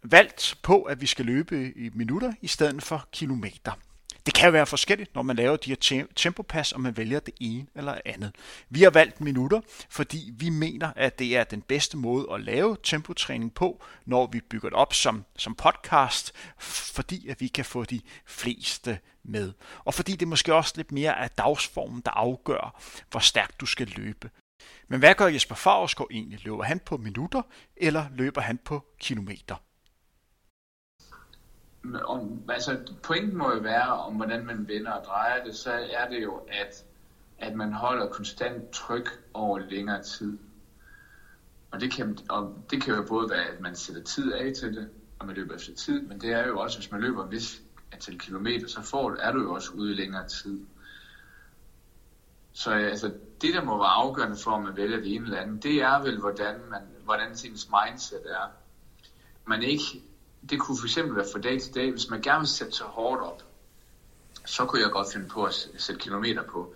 [0.03, 3.71] valgt på, at vi skal løbe i minutter i stedet for kilometer.
[4.27, 7.67] Det kan være forskelligt, når man laver de her tempopas, og man vælger det ene
[7.75, 8.35] eller andet.
[8.69, 12.77] Vi har valgt minutter, fordi vi mener, at det er den bedste måde at lave
[12.83, 16.33] tempotræning på, når vi bygger det op som, som podcast,
[16.95, 19.53] fordi at vi kan få de fleste med.
[19.85, 23.87] Og fordi det måske også lidt mere er dagsformen, der afgør, hvor stærkt du skal
[23.87, 24.29] løbe.
[24.87, 26.45] Men hvad gør Jesper Favreskov egentlig?
[26.45, 27.41] Løber han på minutter,
[27.77, 29.55] eller løber han på kilometer?
[31.95, 36.09] Om, altså, pointen må jo være, om hvordan man vender og drejer det, så er
[36.09, 36.83] det jo, at,
[37.37, 40.37] at man holder konstant tryk over længere tid.
[41.71, 44.75] Og det, kan, og det kan jo både være, at man sætter tid af til
[44.75, 47.31] det, og man løber efter tid, men det er jo også, hvis man løber en
[47.31, 50.59] vis antal kilometer, så får, er du jo også ude i længere tid.
[52.53, 55.63] Så altså, det, der må være afgørende for, om man vælger det ene eller andet,
[55.63, 58.47] det er vel, hvordan, man, hvordan ens mindset er.
[59.45, 60.03] Man ikke,
[60.49, 62.85] det kunne for eksempel være fra dag til dag, hvis man gerne vil sætte sig
[62.85, 63.43] hårdt op,
[64.45, 66.73] så kunne jeg godt finde på at sætte kilometer på.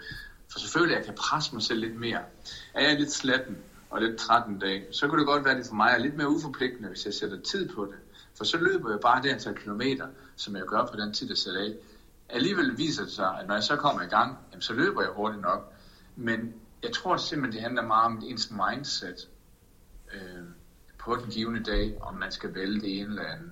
[0.51, 2.21] For selvfølgelig, jeg kan presse mig selv lidt mere.
[2.73, 3.57] Er jeg lidt slatten
[3.89, 5.97] og lidt træt en dag, så kunne det godt være, at det for mig er
[5.97, 7.95] lidt mere uforpligtende, hvis jeg sætter tid på det.
[8.37, 11.37] For så løber jeg bare det antal kilometer, som jeg gør på den tid, jeg
[11.37, 11.73] sætter af.
[12.29, 15.11] Alligevel viser det sig, at når jeg så kommer i gang, jamen, så løber jeg
[15.11, 15.73] hurtigt nok.
[16.15, 16.53] Men
[16.83, 19.29] jeg tror simpelthen, det handler meget om ens mindset
[20.13, 20.43] øh,
[20.97, 23.51] på den givende dag, om man skal vælge det ene eller andet.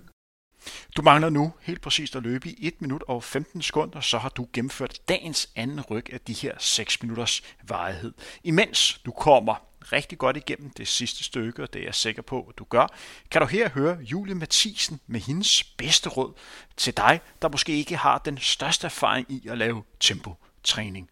[0.98, 4.30] Du mangler nu helt præcist at løbe i 1 minut og 15 sekunder, så har
[4.30, 8.14] du gennemført dagens anden ryg af de her 6 minutters varighed.
[8.44, 9.56] Imens du kommer
[9.92, 12.88] rigtig godt igennem det sidste stykke, og det er jeg sikker på, at du gør,
[13.32, 16.34] kan du her høre Julie Mathisen med hendes bedste råd
[16.78, 21.10] til dig, der måske ikke har den største erfaring i at lave tempotræning.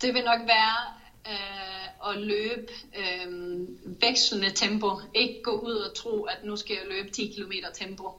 [0.00, 3.58] Det vil nok være øh, at løbe øh,
[4.02, 5.00] vekslende tempo.
[5.14, 8.12] Ikke gå ud og tro, at nu skal jeg løbe 10 km tempo.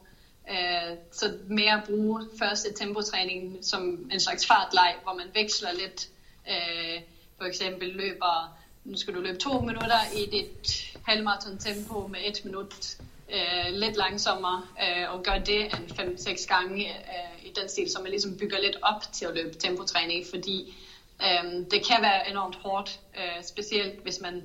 [0.52, 6.10] Øh, så mere bruge første tempotræning som en slags fartleg, hvor man veksler lidt.
[6.50, 7.02] Øh,
[7.38, 12.46] for eksempel løber, nu skal du løbe to minutter i dit halvmarathon tempo med et
[12.46, 12.98] minut
[13.34, 18.00] øh, lidt langsommere, øh, og gør det en 5-6 gange øh, i den stil, så
[18.02, 20.76] man ligesom bygger lidt op til at løbe tempotræning, fordi
[21.24, 24.44] Øhm, det kan være enormt hårdt, øh, specielt hvis man,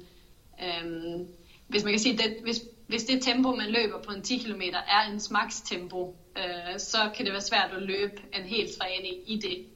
[0.62, 1.28] øhm,
[1.68, 4.62] hvis man kan sige, det, hvis, hvis det tempo, man løber på en 10 km,
[4.88, 9.14] er en max tempo, øh, så kan det være svært at løbe en hel træning
[9.30, 9.66] i det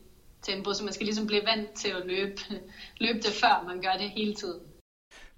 [0.42, 2.40] tempo, så man skal ligesom blive vant til at løbe,
[3.04, 4.60] løbe det, før man gør det hele tiden.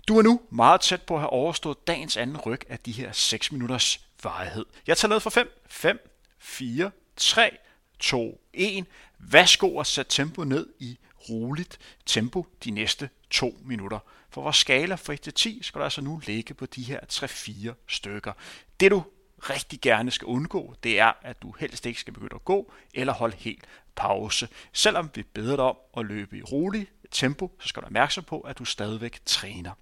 [0.09, 3.13] Du er nu meget tæt på at have overstået dagens anden ryg af de her
[3.13, 4.67] 6 minutters varighed.
[4.87, 7.57] Jeg tager ned fra 5, 5, 4, 3,
[7.99, 8.87] 2, 1.
[9.19, 13.99] Værsgo at sætte tempo ned i roligt tempo de næste to minutter.
[14.31, 17.01] For vores skala fra 1 til 10 skal du altså nu ligge på de her
[17.13, 18.33] 3-4 stykker.
[18.81, 19.03] Det du
[19.41, 23.13] rigtig gerne skal undgå, det er, at du helst ikke skal begynde at gå eller
[23.13, 23.65] holde helt
[23.97, 24.49] pause.
[24.73, 28.25] Selvom vi beder dig om at løbe i roligt tempo, så skal du være opmærksom
[28.25, 29.73] på, at du stadigvæk træner.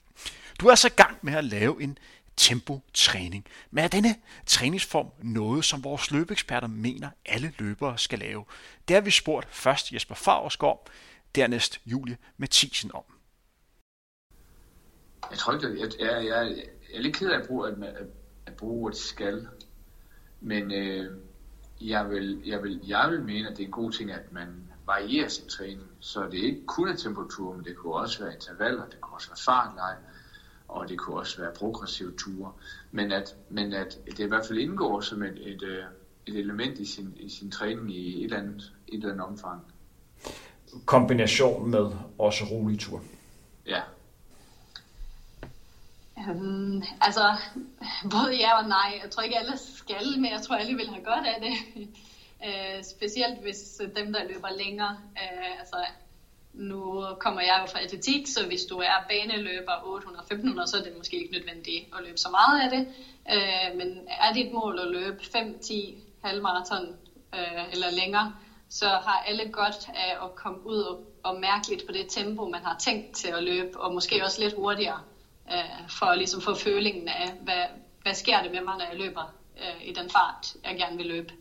[0.60, 1.98] Du er altså i gang med at lave en
[2.36, 3.46] tempotræning.
[3.70, 8.44] Men er denne træningsform noget, som vores løbeeksperter mener, alle løbere skal lave?
[8.88, 10.86] Det har vi spurgt først Jesper Favreskov,
[11.34, 13.04] dernæst Julie Mathisen om.
[15.30, 16.56] Jeg tror ikke, jeg, jeg, jeg,
[16.90, 18.06] jeg er lidt ked af at bruge, at, at,
[18.46, 19.48] at bruge ordet skal,
[20.40, 21.16] men øh,
[21.80, 24.68] jeg, vil, jeg, vil, jeg vil mene, at det er en god ting, at man
[24.86, 28.86] varierer sin træning, så det ikke kun er temperatur, men det kunne også være intervaller,
[28.86, 29.96] det kunne også være fartleje,
[30.68, 32.52] og det kunne også være progressive ture,
[32.90, 35.84] men at, men at det i hvert fald indgår som et, et, øh,
[36.26, 39.62] et element i sin, i sin træning i et eller andet, et eller andet omfang
[40.84, 43.02] kombination med også rolig tur?
[43.66, 43.80] Ja.
[46.16, 47.36] Um, altså,
[48.10, 49.00] både ja og nej.
[49.02, 51.86] Jeg tror ikke alle skal, men jeg tror alle vil have godt af det.
[52.46, 54.96] uh, specielt hvis dem, der løber længere.
[55.12, 55.76] Uh, altså,
[56.52, 60.96] nu kommer jeg jo fra atletik, så hvis du er baneløber 800-1500, så er det
[60.96, 62.86] måske ikke nødvendigt at løbe så meget af det.
[63.34, 65.74] Uh, men er dit mål at løbe 5-10
[66.24, 66.88] halvmarathon
[67.32, 68.34] uh, eller længere,
[68.70, 72.48] så har alle godt af at komme ud og, og mærke lidt på det tempo,
[72.48, 75.00] man har tænkt til at løbe, og måske også lidt hurtigere,
[75.52, 77.64] øh, for at ligesom få følingen af, hvad,
[78.02, 81.06] hvad sker det med mig, når jeg løber øh, i den fart, jeg gerne vil
[81.06, 81.32] løbe.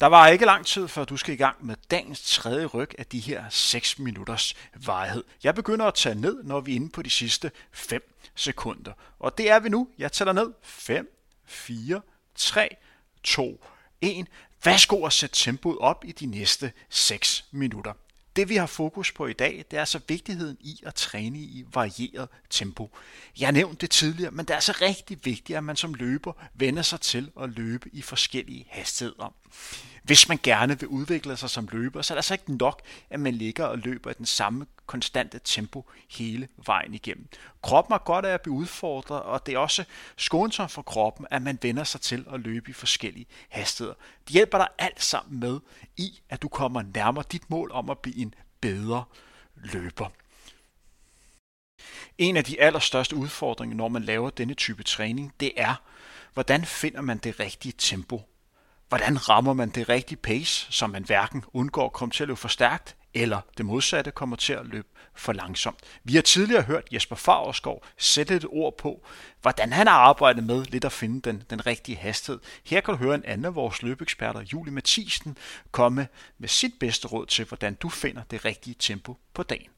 [0.00, 3.06] Der var ikke lang tid, før du skal i gang med dagens tredje ryg af
[3.06, 4.54] de her 6 minutters
[4.86, 5.24] varighed.
[5.44, 8.92] Jeg begynder at tage ned, når vi er inde på de sidste 5 sekunder.
[9.18, 9.88] Og det er vi nu.
[9.98, 10.52] Jeg tæller ned.
[10.62, 12.00] 5, 4,
[12.34, 12.76] 3,
[13.24, 13.64] 2,
[14.00, 14.26] 1.
[14.64, 17.92] Værsgo at sætte tempoet op i de næste 6 minutter.
[18.36, 21.64] Det vi har fokus på i dag, det er altså vigtigheden i at træne i
[21.72, 22.90] varieret tempo.
[23.40, 26.82] Jeg nævnte det tidligere, men det er altså rigtig vigtigt, at man som løber vender
[26.82, 29.34] sig til at løbe i forskellige hastigheder.
[30.06, 33.20] Hvis man gerne vil udvikle sig som løber, så er det altså ikke nok, at
[33.20, 37.28] man ligger og løber i den samme konstante tempo hele vejen igennem.
[37.62, 39.84] Kroppen har godt af at blive udfordret, og det er også
[40.16, 43.94] skånsomt for kroppen, at man vender sig til at løbe i forskellige hastigheder.
[44.24, 45.60] Det hjælper dig alt sammen med
[45.96, 49.04] i, at du kommer nærmere dit mål om at blive en bedre
[49.54, 50.08] løber.
[52.18, 55.74] En af de allerstørste udfordringer, når man laver denne type træning, det er,
[56.34, 58.22] hvordan finder man det rigtige tempo
[58.88, 62.40] Hvordan rammer man det rigtige pace, så man hverken undgår at komme til at løbe
[62.40, 65.78] for stærkt, eller det modsatte kommer til at løbe for langsomt.
[66.04, 69.06] Vi har tidligere hørt Jesper Fagerskov sætte et ord på,
[69.42, 72.40] hvordan han har arbejdet med lidt at finde den, den rigtige hastighed.
[72.64, 75.38] Her kan du høre en anden af vores løbeeksperter, Julie Mathisen,
[75.70, 79.70] komme med sit bedste råd til, hvordan du finder det rigtige tempo på dagen.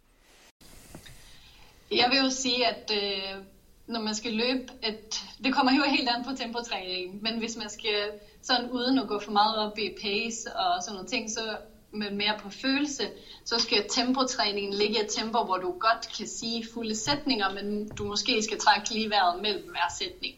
[1.91, 3.43] Jeg vil jo sige, at øh,
[3.89, 7.71] når man skal løbe, at det kommer jo helt an på tempotræning, men hvis man
[7.71, 11.57] skal sådan uden at gå for meget op i pace og sådan nogle ting, så
[11.93, 13.11] med mere på følelse,
[13.45, 17.89] så skal tempotræningen ligge i et tempo, hvor du godt kan sige fulde sætninger, men
[17.89, 20.35] du måske skal trække lige vejret mellem hver sætning.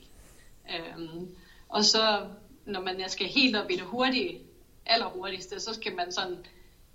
[0.71, 1.29] Øhm,
[1.69, 2.27] og så,
[2.65, 4.41] når man skal helt op i det hurtige,
[4.87, 6.39] allerhurtigste, så skal man sådan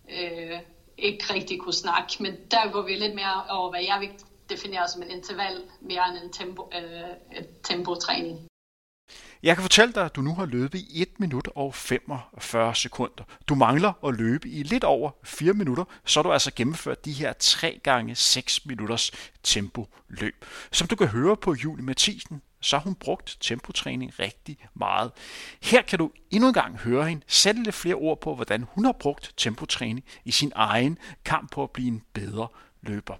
[0.09, 0.61] øh,
[0.97, 4.09] ikke rigtig kunne snakke, men der går vi lidt mere over, hvad jeg vil
[4.49, 8.47] definere som en interval, mere end en tempo, øh, et tempotræning.
[9.43, 13.23] Jeg kan fortælle dig, at du nu har løbet i 1 minut og 45 sekunder.
[13.47, 17.33] Du mangler at løbe i lidt over 4 minutter, så du altså gennemført de her
[17.33, 19.11] 3 gange 6 minutters
[19.43, 20.45] tempo løb.
[20.71, 25.11] Som du kan høre på Julie Mathisen, så har hun brugt tempotræning rigtig meget.
[25.61, 28.85] Her kan du endnu en gang høre hende sætte lidt flere ord på, hvordan hun
[28.85, 32.47] har brugt tempotræning i sin egen kamp på at blive en bedre
[32.81, 33.15] løber.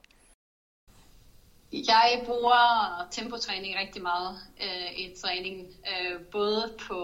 [1.87, 5.67] Jeg bruger tempotræning rigtig meget øh, i træning.
[5.91, 6.99] Øh, både på,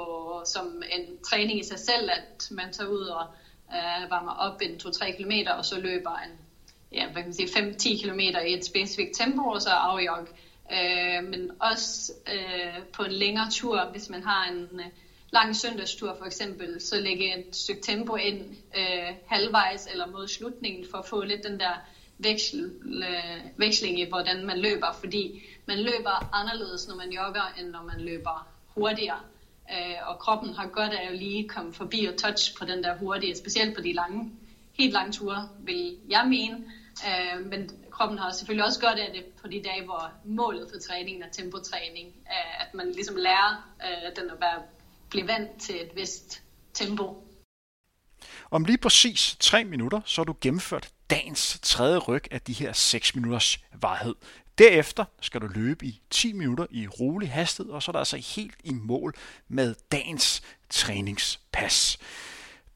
[0.46, 3.28] som en træning i sig selv, at man tager ud og
[3.74, 6.32] øh, varmer op en 2-3 km, og så løber en
[6.92, 10.28] ja, hvad kan man sige, 5-10 km i et specifikt tempo, og så afjog.
[10.72, 14.86] Øh, men også øh, på en længere tur, hvis man har en øh,
[15.32, 20.86] lang søndagstur for eksempel, så lægge et stykke tempo ind øh, halvvejs eller mod slutningen,
[20.92, 21.74] for at få lidt den der
[22.24, 27.68] veksel, øh, veksling i, hvordan man løber, fordi man løber anderledes, når man jogger, end
[27.68, 29.20] når man løber hurtigere.
[29.72, 32.98] Øh, og kroppen har godt af at lige komme forbi og touch på den der
[32.98, 34.32] hurtige, specielt på de lange,
[34.74, 36.58] helt lange ture, vil jeg mene.
[37.08, 40.80] Øh, men kroppen har selvfølgelig også godt af det på de dage, hvor målet for
[40.80, 42.08] træningen er tempotræning.
[42.08, 44.62] Øh, at man ligesom lærer øh, den at være,
[45.10, 47.28] blive vant til et vist tempo.
[48.52, 52.74] Om lige præcis 3 minutter, så har du gennemført dagens tredje ryg af de her
[52.74, 54.16] 6 minutters varighed.
[54.58, 58.18] Derefter skal du løbe i 10 minutter i rolig hastighed, og så er der altså
[58.18, 59.16] helt i mål
[59.48, 61.98] med dagens træningspas.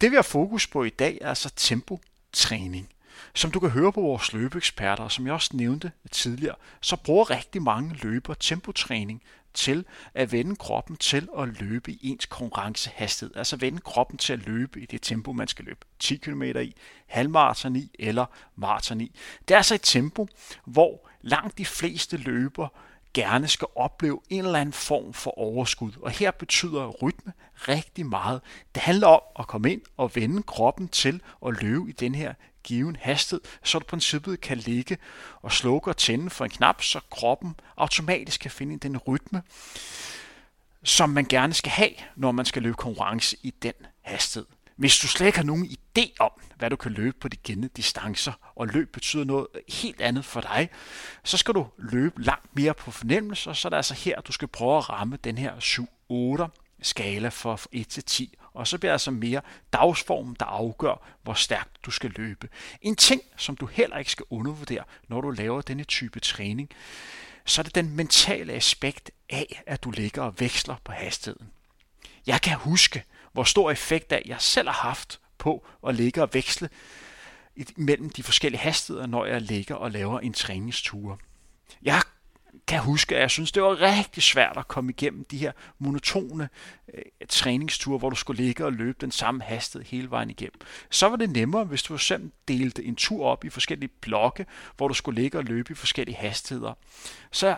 [0.02, 2.89] Det vi har fokus på i dag er altså tempotræning.
[3.34, 7.30] Som du kan høre på vores løbeeksperter, og som jeg også nævnte tidligere, så bruger
[7.30, 9.21] rigtig mange løbere tempotræning
[9.56, 13.36] til at vende kroppen til at løbe i ens konkurrencehastighed.
[13.36, 16.76] Altså vende kroppen til at løbe i det tempo, man skal løbe 10 km i,
[17.08, 19.12] halvmarathon i eller maraton i.
[19.48, 20.28] Det er altså et tempo,
[20.65, 22.68] hvor langt de fleste løber
[23.13, 25.91] gerne skal opleve en eller anden form for overskud.
[26.02, 28.41] Og her betyder rytme rigtig meget.
[28.76, 32.34] Det handler om at komme ind og vende kroppen til at løbe i den her
[32.65, 34.97] given hastighed, så du princippet kan ligge
[35.41, 39.43] og slukke og tænde for en knap, så kroppen automatisk kan finde den rytme,
[40.84, 44.47] som man gerne skal have, når man skal løbe konkurrence i den hastighed.
[44.75, 47.67] Hvis du slet ikke har nogen idé om, hvad du kan løbe på de kendte
[47.67, 50.69] distancer, og løb betyder noget helt andet for dig,
[51.23, 54.32] så skal du løbe langt mere på fornemmelse, og så er det altså her, du
[54.32, 55.56] skal prøve at ramme den her
[56.51, 59.41] 7-8 skala fra 1 til 10, og så bliver det altså mere
[59.74, 62.50] dagsformen, der afgør, hvor stærkt du skal løbe.
[62.82, 66.70] En ting, som du heller ikke skal undervurdere, når du laver denne type træning,
[67.46, 71.48] så er det den mentale aspekt af, at du ligger og veksler på hastigheden.
[72.28, 76.30] Jeg kan huske, hvor stor effekt af jeg selv har haft på at ligge og
[76.34, 76.70] veksle
[77.76, 81.20] mellem de forskellige hastigheder, når jeg ligger og laver en træningstur.
[81.82, 82.02] Jeg
[82.68, 86.50] kan huske, at jeg synes, det var rigtig svært at komme igennem de her monotone
[86.94, 90.60] øh, træningsture, hvor du skulle ligge og løbe den samme hastighed hele vejen igennem.
[90.89, 94.46] Så var det nemmere, hvis du selv delte en tur op i forskellige blokke,
[94.78, 96.74] hvor du skulle ligge og løbe i forskellige hastigheder.
[97.32, 97.58] Så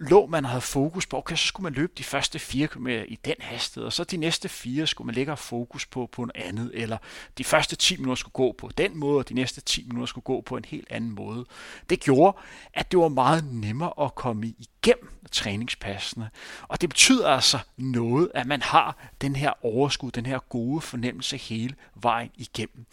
[0.00, 3.18] lå man havde fokus på, okay, så skulle man løbe de første 4 km i
[3.24, 6.70] den hastighed, og så de næste fire skulle man lægge fokus på på noget andet,
[6.74, 6.98] eller
[7.38, 10.24] de første 10 minutter skulle gå på den måde, og de næste 10 minutter skulle
[10.24, 11.46] gå på en helt anden måde.
[11.90, 12.36] Det gjorde,
[12.74, 16.30] at det var meget nemmere at komme i igennem træningspassene.
[16.62, 21.36] Og det betyder altså noget, at man har den her overskud, den her gode fornemmelse
[21.36, 22.86] hele vejen igennem.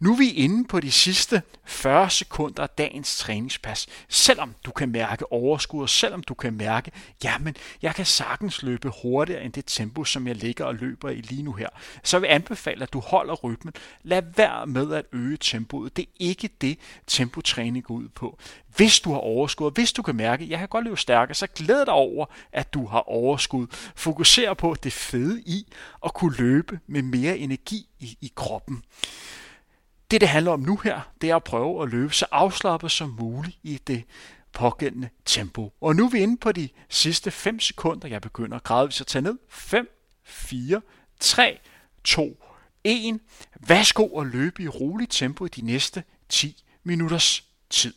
[0.00, 3.86] Nu er vi inde på de sidste 40 sekunder af dagens træningspas.
[4.08, 6.90] Selvom du kan mærke overskud, og selvom du kan mærke,
[7.24, 11.20] jamen, jeg kan sagtens løbe hurtigere end det tempo, som jeg ligger og løber i
[11.20, 11.68] lige nu her,
[12.02, 13.74] så vil jeg anbefale, at du holder rytmen.
[14.02, 15.96] Lad være med at øge tempoet.
[15.96, 18.38] Det er ikke det, tempotræning går ud på.
[18.76, 21.33] Hvis du har overskud, og hvis du kan mærke, at jeg kan godt løbe stærkere,
[21.34, 23.66] så glæd dig over, at du har overskud.
[23.96, 25.72] Fokuser på det fede i
[26.04, 28.82] at kunne løbe med mere energi i, i kroppen.
[30.10, 33.16] Det, det handler om nu her, det er at prøve at løbe så afslappet som
[33.20, 34.04] muligt i det
[34.52, 35.72] pågældende tempo.
[35.80, 38.08] Og nu er vi inde på de sidste 5 sekunder.
[38.08, 39.38] Jeg begynder gradvist at tage ned.
[39.48, 39.88] 5,
[40.24, 40.80] 4,
[41.20, 41.58] 3,
[42.04, 42.44] 2,
[42.84, 43.20] 1.
[43.60, 47.94] Værsgo at løbe i roligt tempo i de næste 10 minutters tid.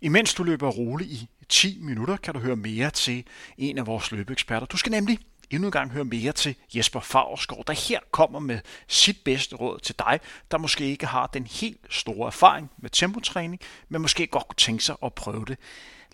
[0.00, 3.26] Imens du løber roligt i 10 minutter, kan du høre mere til
[3.58, 4.66] en af vores løbeeksperter.
[4.66, 5.18] Du skal nemlig
[5.50, 9.78] endnu en gang høre mere til Jesper Favrskov, der her kommer med sit bedste råd
[9.78, 10.20] til dig,
[10.50, 14.84] der måske ikke har den helt store erfaring med tempotræning, men måske godt kunne tænke
[14.84, 15.58] sig at prøve det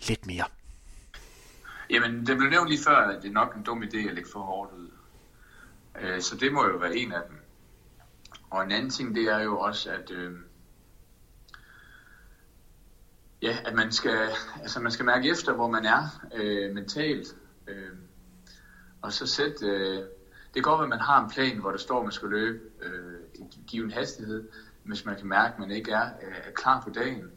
[0.07, 0.45] lidt mere.
[1.89, 4.29] Jamen, det blev nævnt lige før, at det er nok en dum idé at lægge
[4.33, 4.89] for hårdt ud.
[6.01, 7.37] Øh, så det må jo være en af dem.
[8.49, 10.31] Og en anden ting, det er jo også, at øh,
[13.41, 14.29] ja, at man skal,
[14.61, 17.35] altså man skal mærke efter, hvor man er øh, mentalt.
[17.67, 17.89] Øh,
[19.01, 20.03] og så sætte, øh,
[20.53, 22.59] det går godt at man har en plan, hvor der står, at man skal løbe
[22.81, 24.49] øh, i given hastighed,
[24.83, 27.31] hvis man kan mærke, at man ikke er, øh, er klar på dagen,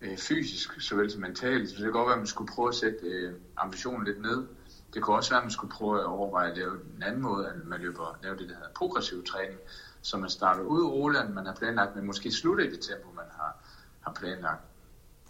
[0.00, 1.68] øh, fysisk såvel som mentalt.
[1.68, 4.46] Så det kan godt være, at man skulle prøve at sætte øh, ambitionen lidt ned.
[4.94, 7.48] Det kunne også være, at man skulle prøve at overveje at lave en anden måde,
[7.48, 9.58] at man løber, lave det, der hedder progressiv træning,
[10.02, 13.24] så man starter ud roligt, man har planlagt, men måske slutter i det tempo, man
[13.30, 13.56] har,
[14.00, 14.60] har planlagt.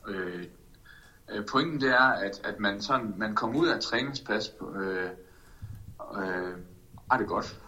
[0.09, 0.45] Øh,
[1.31, 5.11] øh, pointen det er, at, at man, sådan, man kommer ud af træningspas på, øh,
[6.17, 6.59] øh,
[7.11, 7.61] er det godt.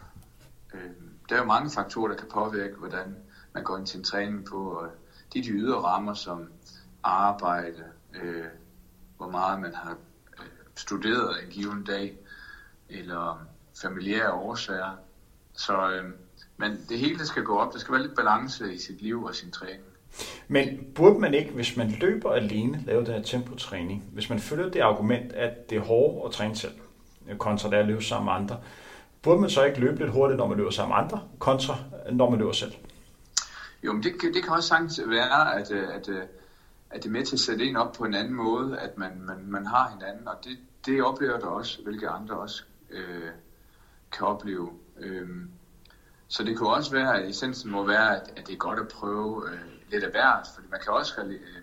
[0.75, 0.91] Øh,
[1.29, 3.17] der er jo mange faktorer, der kan påvirke, hvordan
[3.55, 4.71] man går ind til en træning på.
[4.71, 4.89] Og
[5.35, 6.49] de, de ydre rammer, som
[7.03, 7.85] arbejde,
[8.15, 8.45] øh,
[9.17, 9.97] hvor meget man har
[10.41, 12.19] øh, studeret en given dag,
[12.89, 13.47] eller
[13.83, 14.97] familiære årsager.
[15.53, 16.11] Så, øh,
[16.57, 17.73] men det hele skal gå op.
[17.73, 19.88] Der skal være lidt balance i sit liv og sin træning.
[20.49, 24.71] Men burde man ikke, hvis man løber alene, lave den her tempotræning, hvis man følger
[24.71, 26.73] det argument, at det er hårdt at træne selv,
[27.39, 28.61] kontra det at løbe sammen med andre,
[29.23, 31.77] burde man så ikke løbe lidt hurtigt, når man løber sammen med andre, kontra
[32.13, 32.73] når man løber selv?
[33.83, 36.23] Jo, men det, det kan også sagtens være, at, øh, at, øh,
[36.91, 39.23] at det er med til at sætte en op på en anden måde, at man,
[39.23, 43.31] man, man har hinanden, og det, det oplever der også, hvilke andre også øh,
[44.13, 44.71] kan opleve.
[45.01, 45.29] Øh,
[46.29, 48.89] så det kunne også være, at essensen må være, at, at det er godt at
[48.89, 51.63] prøve øh, lidt af hvert, for man kan også, øh,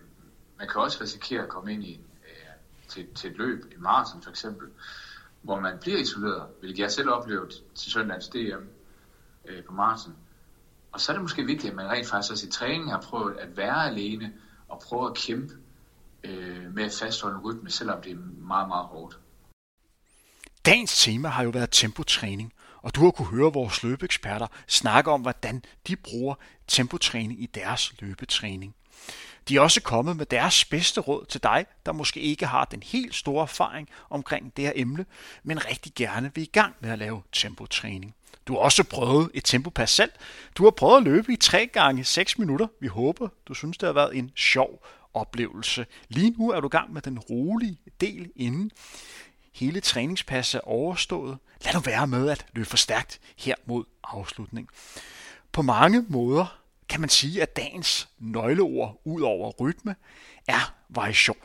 [0.58, 2.54] man kan også risikere at komme ind i en, øh,
[2.88, 4.68] til, til et løb, en maraton for eksempel,
[5.42, 8.66] hvor man bliver isoleret, hvilket jeg selv oplevede til søndagens DM
[9.46, 10.16] øh, på maraton.
[10.92, 13.38] Og så er det måske vigtigt, at man rent faktisk også i træning har prøvet
[13.38, 14.34] at være alene
[14.68, 15.54] og prøve at kæmpe
[16.24, 19.20] øh, med at fastholde en rytme, selvom det er meget, meget hårdt.
[20.66, 22.54] Dagens tema har jo været tempotræning,
[22.86, 26.36] og du har kunne høre vores løbeeksperter snakke om, hvordan de bruger
[26.68, 28.76] tempotræning i deres løbetræning.
[29.50, 32.84] De er også kommet med deres bedste råd til dig, der måske ikke har den
[32.84, 35.06] helt store erfaring omkring det her emne,
[35.44, 38.16] men rigtig gerne vil i gang med at lave tempotræning.
[38.48, 40.12] Du har også prøvet et tempopas selv.
[40.58, 42.68] Du har prøvet at løbe i 3 gange 6 minutter.
[42.80, 45.86] Vi håber, du synes, det har været en sjov oplevelse.
[46.10, 48.72] Lige nu er du i gang med den rolige del inden
[49.56, 51.38] hele træningspasset er overstået.
[51.66, 54.70] Lad nu være med at løbe for stærkt her mod afslutning.
[55.52, 59.96] På mange måder kan man sige, at dagens nøgleord ud over rytme
[60.48, 61.38] er variation.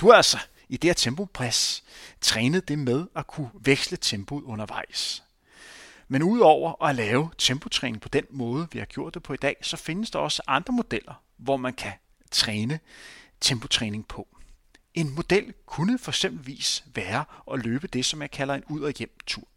[0.00, 0.38] Du er altså
[0.68, 1.84] i det her tempopres
[2.20, 5.24] trænet det med at kunne veksle tempoet undervejs.
[6.08, 9.56] Men udover at lave tempotræning på den måde, vi har gjort det på i dag,
[9.62, 11.92] så findes der også andre modeller, hvor man kan
[12.30, 12.80] træne
[13.40, 14.28] tempotræning på.
[14.94, 18.92] En model kunne for eksempelvis være at løbe det, som jeg kalder en ud- og
[18.98, 19.48] hjem tur.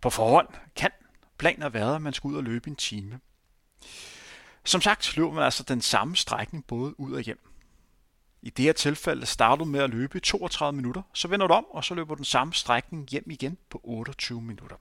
[0.00, 0.90] På forhånd kan
[1.38, 3.20] planer være, at man skal ud og løbe en time.
[4.64, 7.38] Som sagt løber man altså den samme strækning både ud og hjem.
[8.42, 11.54] I det her tilfælde starter du med at løbe i 32 minutter, så vender du
[11.54, 14.76] om, og så løber du den samme strækning hjem igen på 28 minutter.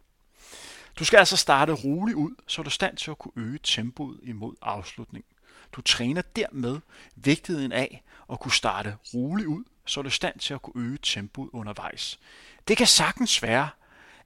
[1.00, 4.56] Du skal altså starte roligt ud, så er stand til at kunne øge tempoet imod
[4.62, 5.32] afslutningen.
[5.72, 6.80] Du træner dermed
[7.16, 10.98] vigtigheden af og kunne starte roligt ud, så er du stand til at kunne øge
[11.04, 12.20] tempoet undervejs.
[12.68, 13.70] Det kan sagtens være,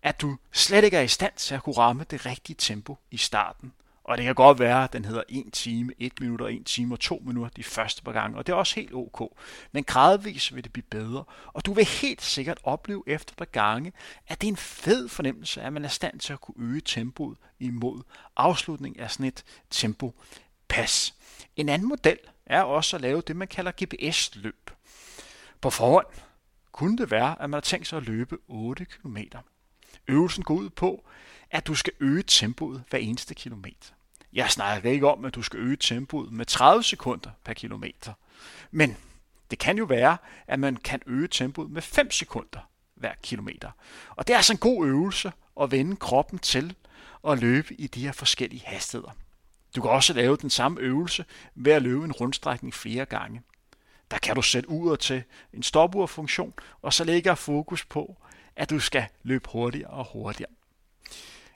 [0.03, 3.17] at du slet ikke er i stand til at kunne ramme det rigtige tempo i
[3.17, 3.73] starten,
[4.03, 6.95] Og det kan godt være, at den hedder 1 time, 1 minut og 1 time
[6.95, 9.37] og 2 minutter de første par gange, og det er også helt ok.
[9.71, 11.23] Men gradvist vil det blive bedre,
[11.53, 13.93] og du vil helt sikkert opleve efter par gange,
[14.27, 17.37] at det er en fed fornemmelse, at man er stand til at kunne øge tempoet
[17.59, 18.01] imod
[18.35, 20.13] afslutning af sådan et tempo
[20.67, 21.13] pas.
[21.55, 24.71] En anden model er også at lave det, man kalder GPS-løb.
[25.61, 26.07] På forhånd
[26.71, 29.17] kunne det være, at man har tænkt sig at løbe 8 km.
[30.07, 31.05] Øvelsen går ud på,
[31.51, 33.93] at du skal øge tempoet hver eneste kilometer.
[34.33, 38.13] Jeg snakker ikke om, at du skal øge tempoet med 30 sekunder per kilometer.
[38.71, 38.97] Men
[39.51, 40.17] det kan jo være,
[40.47, 42.59] at man kan øge tempoet med 5 sekunder
[42.95, 43.71] hver kilometer.
[44.09, 45.31] Og det er altså en god øvelse
[45.61, 46.75] at vende kroppen til
[47.27, 49.11] at løbe i de her forskellige hastigheder.
[49.75, 53.41] Du kan også lave den samme øvelse ved at løbe en rundstrækning flere gange.
[54.11, 58.17] Der kan du sætte uret til en stopurfunktion, og så lægger fokus på,
[58.55, 60.51] at du skal løbe hurtigere og hurtigere.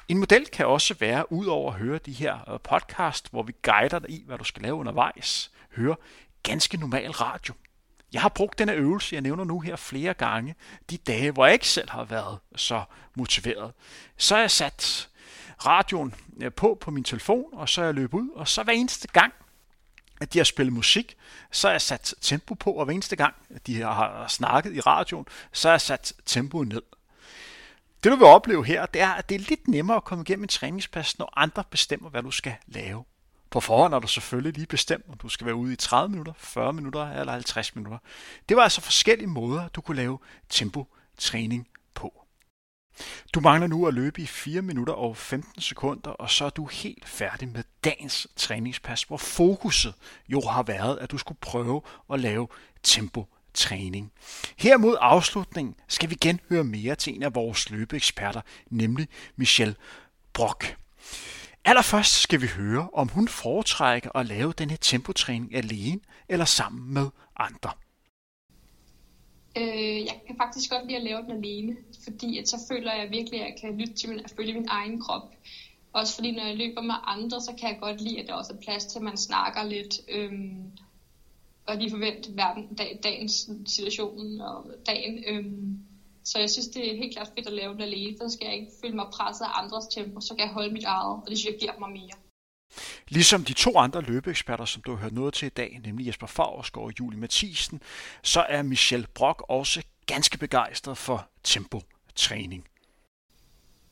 [0.07, 3.99] En model kan også være, udover at høre de her øh, podcast, hvor vi guider
[3.99, 5.95] dig i, hvad du skal lave undervejs, høre
[6.43, 7.53] ganske normal radio.
[8.13, 10.55] Jeg har brugt denne øvelse, jeg nævner nu her flere gange,
[10.89, 12.84] de dage, hvor jeg ikke selv har været så
[13.15, 13.74] motiveret.
[14.18, 15.09] Så har jeg sat
[15.66, 18.74] radioen øh, på på min telefon, og så er jeg løbet ud, og så hver
[18.74, 19.34] eneste gang,
[20.22, 21.18] at de har spillet musik,
[21.51, 24.80] så er jeg sat tempo på, og hver eneste gang, at de har snakket i
[24.80, 26.82] radioen, så er jeg sat tempoet ned.
[28.03, 30.43] Det du vil opleve her, det er, at det er lidt nemmere at komme igennem
[30.43, 33.03] en træningspas, når andre bestemmer, hvad du skal lave.
[33.49, 36.34] På forhånd er du selvfølgelig lige bestemt, om du skal være ude i 30 minutter,
[36.38, 37.97] 40 minutter eller 50 minutter.
[38.49, 41.68] Det var altså forskellige måder, du kunne lave tempo-træning.
[43.34, 46.66] Du mangler nu at løbe i 4 minutter og 15 sekunder, og så er du
[46.66, 49.93] helt færdig med dagens træningspas, hvor fokuset
[50.30, 51.82] jo har været, at du skulle prøve
[52.14, 52.48] at lave
[52.84, 54.12] tempo træning.
[54.58, 59.76] Her mod afslutningen skal vi igen høre mere til en af vores løbeeksperter, nemlig Michelle
[60.34, 60.78] Brock.
[61.66, 67.10] Allerførst skal vi høre, om hun foretrækker at lave denne tempotræning alene eller sammen med
[67.38, 67.72] andre.
[69.58, 73.12] Øh, jeg kan faktisk godt lide at lave den alene, fordi at så føler jeg
[73.12, 75.26] virkelig, at jeg kan lytte til min, at følge min egen krop.
[75.93, 78.53] Også fordi når jeg løber med andre, så kan jeg godt lide, at der også
[78.53, 80.01] er plads til, at man snakker lidt.
[80.08, 80.72] Øhm,
[81.68, 85.24] og lige forvente verden, dag, dagens situation og dagen.
[85.28, 85.80] Øhm,
[86.24, 88.18] så jeg synes, det er helt klart fedt at lave det alene.
[88.18, 90.84] Så skal jeg ikke føle mig presset af andres tempo, så kan jeg holde mit
[90.84, 92.26] eget, og det synes jeg giver mig mere.
[93.07, 96.28] Ligesom de to andre løbeeksperter, som du har hørt noget til i dag, nemlig Jesper
[96.28, 97.82] Favrskov og Julie Mathisen,
[98.23, 102.67] så er Michelle Brock også ganske begejstret for tempotræning.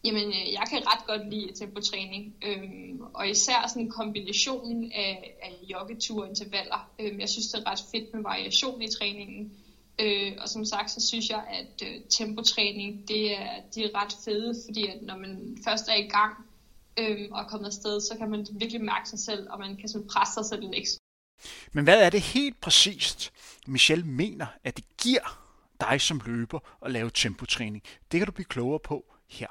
[0.05, 5.53] Jamen, øh, jeg kan ret godt lide tempotræning, øhm, og især sådan kombinationen af, af
[5.71, 6.89] joggetur og intervaller.
[6.99, 9.51] Øhm, jeg synes, det er ret fedt med variation i træningen.
[9.99, 14.15] Øh, og som sagt, så synes jeg, at øh, tempotræning, det er, det er ret
[14.25, 16.33] fede, fordi at når man først er i gang
[16.99, 19.89] øh, og er kommet afsted, så kan man virkelig mærke sig selv, og man kan
[19.89, 20.99] sådan presse sig selv lidt ekstra.
[21.71, 23.31] Men hvad er det helt præcist,
[23.67, 25.45] Michelle mener, at det giver
[25.79, 27.83] dig som løber at lave tempotræning?
[28.11, 29.47] Det kan du blive klogere på her.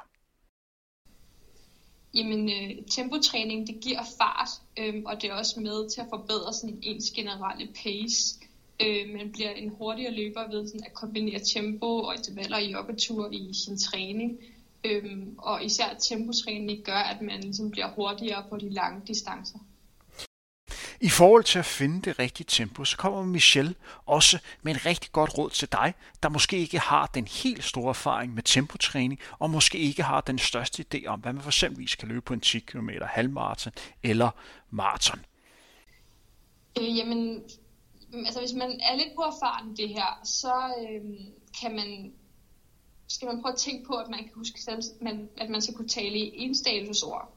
[2.15, 6.53] Jamen, øh, tempotræning, det giver fart, øh, og det er også med til at forbedre
[6.53, 8.35] sådan ens generelle pace.
[8.81, 13.31] Øh, man bliver en hurtigere løber ved sådan at kombinere tempo og intervaller i joggetur
[13.33, 14.39] i sin træning.
[14.85, 15.05] Øh,
[15.39, 19.59] og især tempotræning gør, at man ligesom bliver hurtigere på de lange distancer.
[21.01, 23.75] I forhold til at finde det rigtige tempo, så kommer Michelle
[24.07, 27.89] også med en rigtig godt råd til dig, der måske ikke har den helt store
[27.89, 31.97] erfaring med tempotræning, og måske ikke har den største idé om, hvad man for eksempel
[31.99, 33.73] kan løbe på en 10 km halvmarathon
[34.03, 34.31] eller
[34.71, 35.25] maraton.
[36.81, 37.43] Øh, jamen,
[38.15, 41.01] altså hvis man er lidt uerfaren i det her, så øh,
[41.61, 42.13] kan man
[43.09, 44.59] skal man prøve at tænke på, at man kan huske,
[45.37, 47.33] at man skal kunne tale i enstavelsesord.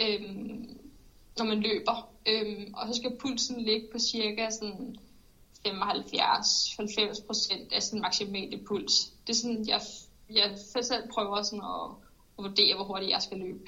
[0.00, 0.78] Øhm,
[1.38, 2.08] når man løber.
[2.26, 4.96] Øhm, og så skal pulsen ligge på cirka sådan
[5.66, 9.12] 75-90 procent af sin maksimale puls.
[9.26, 9.80] Det er sådan, jeg,
[10.30, 11.90] jeg selv prøver sådan at,
[12.38, 13.64] at vurdere, hvor hurtigt jeg skal løbe.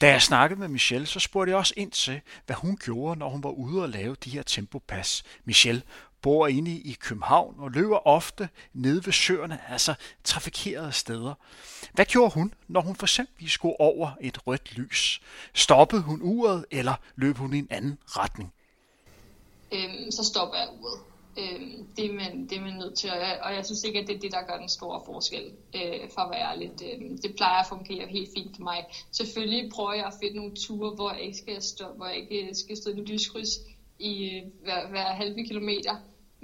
[0.00, 3.28] Da jeg snakkede med Michelle, så spurgte jeg også ind til, hvad hun gjorde, når
[3.28, 5.22] hun var ude og lave de her tempopas.
[5.44, 5.82] Michelle
[6.24, 9.94] bor inde i København og løber ofte nede ved søerne, altså
[10.24, 11.34] trafikerede steder.
[11.92, 15.20] Hvad gjorde hun, når hun for eksempel skulle over et rødt lys?
[15.54, 18.52] Stoppede hun uret, eller løb hun i en anden retning?
[19.72, 21.00] Øhm, så stopper jeg uret.
[21.38, 23.98] Øhm, det, er man, det er man nødt til, og jeg, og jeg synes ikke,
[24.00, 25.44] at det er det, der gør den store forskel,
[25.74, 26.82] øh, for at være lidt.
[26.88, 28.84] Øh, det plejer at fungere helt fint for mig.
[29.12, 32.54] Selvfølgelig prøver jeg at finde nogle ture, hvor jeg ikke skal, stå, hvor jeg ikke
[32.54, 33.52] skal stå i en lyskryds
[33.98, 35.94] i øh, hver, hver halve kilometer.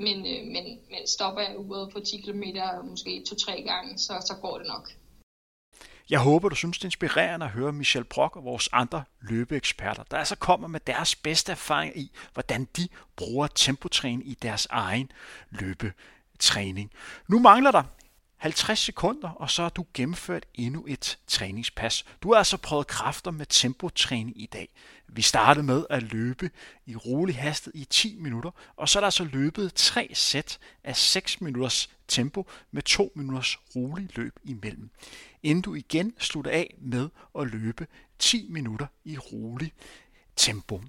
[0.07, 2.43] Men, øh, men, men stopper jeg uret på 10 km
[2.85, 4.91] måske to-tre gange, så, så går det nok.
[6.11, 10.03] Jeg håber, du synes, det er inspirerende at høre Michel Brock og vores andre løbeeksperter,
[10.11, 15.13] der altså kommer med deres bedste erfaring i, hvordan de bruger tempotræning i deres egen
[15.51, 16.91] løbetræning.
[17.29, 17.83] Nu mangler der
[18.41, 22.05] 50 sekunder, og så har du gennemført endnu et træningspas.
[22.23, 24.69] Du har altså prøvet kræfter med tempotræning i dag.
[25.09, 26.51] Vi startede med at løbe
[26.87, 30.97] i rolig hastighed i 10 minutter, og så er der altså løbet tre sæt af
[30.97, 34.91] 6 minutters tempo med 2 minutters rolig løb imellem.
[35.43, 37.87] Inden du igen slutter af med at løbe
[38.19, 39.73] 10 minutter i rolig
[40.37, 40.83] tempo.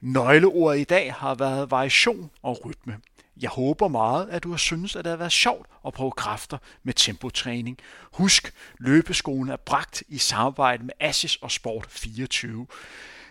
[0.00, 3.00] Nøgleordet i dag har været variation og rytme.
[3.40, 6.58] Jeg håber meget, at du har syntes, at det har været sjovt at prøve kræfter
[6.82, 7.78] med tempotræning.
[8.12, 12.66] Husk, løbeskolen er bragt i samarbejde med Assis og Sport 24.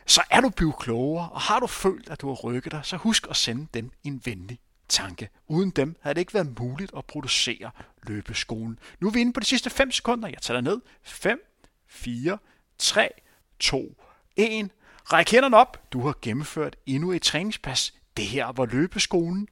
[0.05, 2.97] Så er du blevet klogere, og har du følt, at du har rykket dig, så
[2.97, 5.29] husk at sende dem en venlig tanke.
[5.47, 7.71] Uden dem havde det ikke været muligt at producere
[8.03, 8.79] løbeskolen.
[8.99, 10.27] Nu er vi inde på de sidste 5 sekunder.
[10.27, 10.81] Jeg tæller ned.
[11.03, 11.39] 5,
[11.87, 12.37] 4,
[12.77, 13.09] 3,
[13.59, 14.03] 2,
[14.35, 14.69] 1.
[15.05, 15.93] Ræk hænderne op.
[15.93, 17.93] Du har gennemført endnu et træningspas.
[18.17, 19.47] Det her var løbeskolen.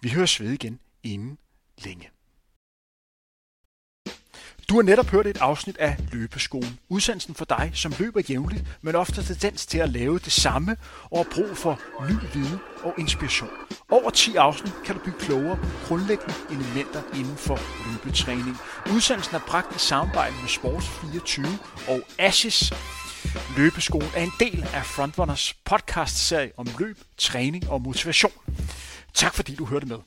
[0.00, 1.38] Vi høres ved igen inden
[1.84, 2.10] længe.
[4.70, 6.78] Du har netop hørt et afsnit af Løbeskolen.
[6.88, 10.76] Udsendelsen for dig, som løber jævnligt, men ofte tendens til at lave det samme
[11.10, 13.50] og har brug for ny viden og inspiration.
[13.90, 17.58] Over 10 afsnit kan du blive klogere på grundlæggende elementer inden for
[17.92, 18.56] løbetræning.
[18.94, 21.46] Udsendelsen er bragt i samarbejde med Sports 24
[21.88, 22.72] og Ashes.
[23.56, 28.32] Løbeskolen er en del af Frontrunners podcast-serie om løb, træning og motivation.
[29.14, 29.98] Tak fordi du hørte med.